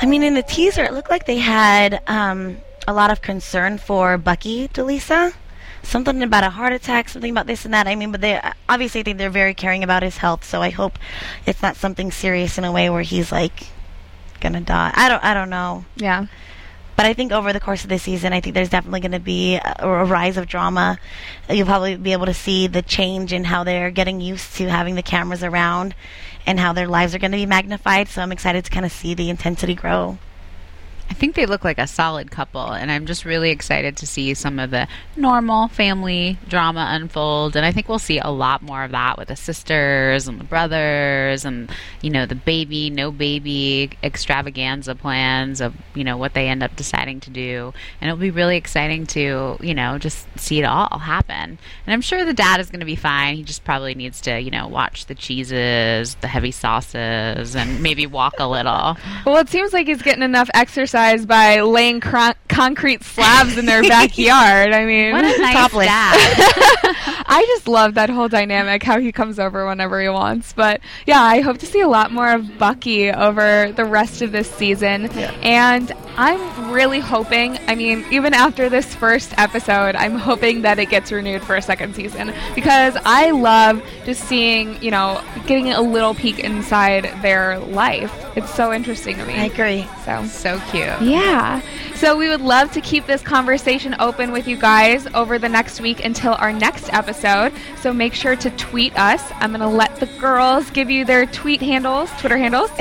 I 0.00 0.06
mean, 0.06 0.22
in 0.22 0.34
the 0.34 0.44
teaser, 0.44 0.84
it 0.84 0.92
looked 0.92 1.10
like 1.10 1.26
they 1.26 1.38
had 1.38 2.00
um, 2.06 2.58
a 2.86 2.92
lot 2.92 3.10
of 3.10 3.22
concern 3.22 3.78
for 3.78 4.18
Bucky 4.18 4.68
Deleasa. 4.68 5.34
Something 5.82 6.22
about 6.22 6.44
a 6.44 6.50
heart 6.50 6.72
attack, 6.72 7.08
something 7.08 7.32
about 7.32 7.48
this 7.48 7.64
and 7.64 7.74
that. 7.74 7.88
I 7.88 7.96
mean, 7.96 8.12
but 8.12 8.20
they 8.20 8.40
obviously 8.68 9.00
I 9.00 9.02
think 9.02 9.18
they're 9.18 9.28
very 9.28 9.54
caring 9.54 9.82
about 9.82 10.04
his 10.04 10.18
health. 10.18 10.44
So 10.44 10.62
I 10.62 10.70
hope 10.70 11.00
it's 11.44 11.60
not 11.60 11.74
something 11.74 12.12
serious 12.12 12.56
in 12.56 12.62
a 12.62 12.70
way 12.70 12.88
where 12.88 13.02
he's 13.02 13.32
like 13.32 13.66
gonna 14.38 14.60
die. 14.60 14.92
I 14.94 15.08
don't. 15.08 15.24
I 15.24 15.34
don't 15.34 15.50
know. 15.50 15.84
Yeah. 15.96 16.26
But 16.96 17.04
I 17.04 17.12
think 17.12 17.30
over 17.30 17.52
the 17.52 17.60
course 17.60 17.84
of 17.84 17.90
the 17.90 17.98
season, 17.98 18.32
I 18.32 18.40
think 18.40 18.54
there's 18.54 18.70
definitely 18.70 19.00
going 19.00 19.12
to 19.12 19.20
be 19.20 19.56
a, 19.56 19.76
a 19.80 20.04
rise 20.04 20.38
of 20.38 20.46
drama. 20.46 20.98
You'll 21.48 21.66
probably 21.66 21.96
be 21.96 22.12
able 22.12 22.26
to 22.26 22.34
see 22.34 22.66
the 22.66 22.82
change 22.82 23.32
in 23.32 23.44
how 23.44 23.64
they're 23.64 23.90
getting 23.90 24.20
used 24.20 24.56
to 24.56 24.70
having 24.70 24.94
the 24.94 25.02
cameras 25.02 25.44
around 25.44 25.94
and 26.46 26.58
how 26.58 26.72
their 26.72 26.88
lives 26.88 27.14
are 27.14 27.18
going 27.18 27.32
to 27.32 27.36
be 27.36 27.46
magnified. 27.46 28.08
So 28.08 28.22
I'm 28.22 28.32
excited 28.32 28.64
to 28.64 28.70
kind 28.70 28.86
of 28.86 28.92
see 28.92 29.12
the 29.12 29.28
intensity 29.28 29.74
grow. 29.74 30.18
I 31.08 31.14
think 31.14 31.36
they 31.36 31.46
look 31.46 31.64
like 31.64 31.78
a 31.78 31.86
solid 31.86 32.30
couple, 32.30 32.72
and 32.72 32.90
I'm 32.90 33.06
just 33.06 33.24
really 33.24 33.50
excited 33.50 33.96
to 33.98 34.06
see 34.06 34.34
some 34.34 34.58
of 34.58 34.70
the 34.70 34.88
normal 35.16 35.68
family 35.68 36.36
drama 36.48 36.88
unfold. 36.90 37.54
And 37.54 37.64
I 37.64 37.70
think 37.70 37.88
we'll 37.88 37.98
see 38.00 38.18
a 38.18 38.30
lot 38.30 38.60
more 38.60 38.82
of 38.82 38.90
that 38.90 39.16
with 39.16 39.28
the 39.28 39.36
sisters 39.36 40.26
and 40.26 40.40
the 40.40 40.44
brothers, 40.44 41.44
and 41.44 41.70
you 42.02 42.10
know 42.10 42.26
the 42.26 42.34
baby, 42.34 42.90
no 42.90 43.10
baby 43.10 43.90
extravaganza 44.02 44.94
plans 44.96 45.60
of 45.60 45.74
you 45.94 46.02
know 46.02 46.16
what 46.16 46.34
they 46.34 46.48
end 46.48 46.62
up 46.62 46.74
deciding 46.74 47.20
to 47.20 47.30
do. 47.30 47.72
And 48.00 48.08
it'll 48.08 48.20
be 48.20 48.30
really 48.30 48.56
exciting 48.56 49.06
to 49.08 49.56
you 49.60 49.74
know 49.74 49.98
just 49.98 50.26
see 50.38 50.58
it 50.58 50.64
all 50.64 50.98
happen. 50.98 51.58
And 51.86 51.92
I'm 51.92 52.00
sure 52.00 52.24
the 52.24 52.34
dad 52.34 52.58
is 52.58 52.68
going 52.68 52.80
to 52.80 52.86
be 52.86 52.96
fine. 52.96 53.36
He 53.36 53.44
just 53.44 53.64
probably 53.64 53.94
needs 53.94 54.20
to 54.22 54.40
you 54.40 54.50
know 54.50 54.66
watch 54.66 55.06
the 55.06 55.14
cheeses, 55.14 56.16
the 56.16 56.28
heavy 56.28 56.50
sauces, 56.50 57.54
and 57.54 57.80
maybe 57.80 58.06
walk 58.06 58.34
a 58.38 58.48
little. 58.48 58.96
Well, 59.24 59.36
it 59.36 59.48
seems 59.48 59.72
like 59.72 59.86
he's 59.86 60.02
getting 60.02 60.24
enough 60.24 60.50
exercise 60.52 60.95
by 61.26 61.60
laying 61.60 62.00
cron- 62.00 62.34
concrete 62.48 63.04
slabs 63.04 63.56
in 63.58 63.66
their 63.66 63.82
backyard. 63.88 64.72
I 64.72 64.84
mean, 64.86 65.12
What 65.12 65.24
a 65.24 65.38
nice 65.38 65.54
Topless. 65.54 65.86
I 67.26 67.44
just 67.46 67.68
love 67.68 67.94
that 67.94 68.10
whole 68.10 68.28
dynamic, 68.28 68.82
how 68.82 69.00
he 69.00 69.12
comes 69.12 69.38
over 69.38 69.66
whenever 69.66 70.00
he 70.00 70.08
wants. 70.08 70.52
But 70.52 70.80
yeah, 71.06 71.22
I 71.22 71.40
hope 71.40 71.58
to 71.58 71.66
see 71.66 71.80
a 71.80 71.88
lot 71.88 72.12
more 72.12 72.32
of 72.32 72.58
Bucky 72.58 73.10
over 73.10 73.72
the 73.72 73.84
rest 73.84 74.22
of 74.22 74.32
this 74.32 74.50
season. 74.50 75.06
And 75.42 75.92
I'm 76.16 76.70
really 76.72 77.00
hoping, 77.00 77.58
I 77.68 77.74
mean, 77.74 78.04
even 78.10 78.32
after 78.32 78.68
this 78.68 78.94
first 78.94 79.36
episode, 79.38 79.96
I'm 79.96 80.16
hoping 80.16 80.62
that 80.62 80.78
it 80.78 80.88
gets 80.88 81.12
renewed 81.12 81.42
for 81.42 81.56
a 81.56 81.62
second 81.62 81.94
season 81.94 82.32
because 82.54 82.96
I 83.04 83.30
love 83.32 83.82
just 84.04 84.24
seeing, 84.24 84.82
you 84.82 84.90
know, 84.90 85.22
getting 85.46 85.72
a 85.72 85.80
little 85.82 86.14
peek 86.14 86.38
inside 86.38 87.04
their 87.22 87.58
life. 87.58 88.12
It's 88.36 88.54
so 88.54 88.72
interesting 88.72 89.16
to 89.16 89.26
me. 89.26 89.34
I 89.34 89.44
agree. 89.44 89.86
So. 90.04 90.24
so 90.26 90.58
cute. 90.70 91.02
Yeah. 91.02 91.60
So 91.96 92.14
we 92.14 92.28
would 92.28 92.42
love 92.42 92.72
to 92.72 92.82
keep 92.82 93.06
this 93.06 93.22
conversation 93.22 93.96
open 93.98 94.30
with 94.30 94.46
you 94.46 94.58
guys 94.58 95.06
over 95.14 95.38
the 95.38 95.48
next 95.48 95.80
week 95.80 96.04
until 96.04 96.34
our 96.34 96.52
next 96.52 96.92
episode. 96.92 97.54
So 97.80 97.90
make 97.90 98.12
sure 98.12 98.36
to 98.36 98.50
tweet 98.50 98.94
us. 98.98 99.22
I'm 99.36 99.50
going 99.50 99.62
to 99.62 99.66
let 99.66 99.96
the 99.96 100.06
girls 100.20 100.68
give 100.70 100.90
you 100.90 101.06
their 101.06 101.24
tweet 101.24 101.62
handles, 101.62 102.10
Twitter 102.20 102.36
handles. 102.36 102.70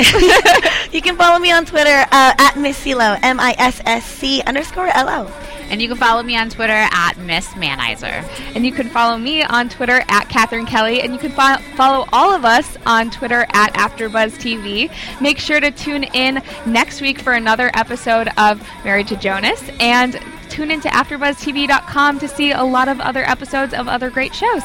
You 0.92 1.02
can 1.02 1.18
follow 1.18 1.40
me 1.40 1.52
on 1.52 1.66
Twitter 1.66 1.90
uh, 1.90 2.06
at 2.12 2.54
Missilo, 2.54 3.20
M 3.22 3.38
I 3.38 3.54
S 3.58 3.82
S 3.86 4.06
C 4.06 4.42
underscore 4.44 4.88
L 4.88 5.10
O. 5.10 5.26
And 5.70 5.82
you 5.82 5.88
can 5.88 5.98
follow 5.98 6.24
me 6.24 6.38
on 6.38 6.50
Twitter 6.50 6.74
at 6.74 7.18
Miss 7.18 7.48
Manizer. 7.50 8.24
And 8.56 8.66
you 8.66 8.72
can 8.72 8.90
follow 8.90 9.18
me 9.18 9.44
on 9.44 9.70
Twitter 9.70 10.04
at 10.08 10.30
Catherine 10.30 10.66
Kelly, 10.66 11.02
and 11.02 11.14
you 11.14 11.20
can 11.20 11.32
fo- 11.32 11.58
follow 11.76 12.08
all 12.14 12.34
of 12.34 12.46
us 12.46 12.78
on 12.86 13.10
Twitter 13.12 13.46
at 13.54 13.74
AfterBuzzTV. 13.74 15.22
Make 15.22 15.40
sure 15.40 15.60
to 15.60 15.72
tune 15.72 16.04
in 16.04 16.42
next 16.66 17.02
week 17.02 17.20
for 17.20 17.34
another 17.34 17.72
episode 17.74 18.30
of 18.38 18.66
Married 18.84 19.08
to 19.08 19.16
Jonas, 19.16 19.62
and 19.80 20.20
tune 20.50 20.72
into 20.72 20.88
AfterBuzzTV.com 20.88 22.20
to 22.20 22.28
see 22.28 22.52
a 22.52 22.64
lot 22.64 22.88
of 22.88 23.00
other 23.02 23.24
episodes 23.28 23.74
of 23.74 23.88
other 23.88 24.10
great 24.10 24.34
shows. 24.34 24.64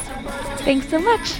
Thanks 0.59 0.87
so 0.87 0.99
much. 0.99 1.39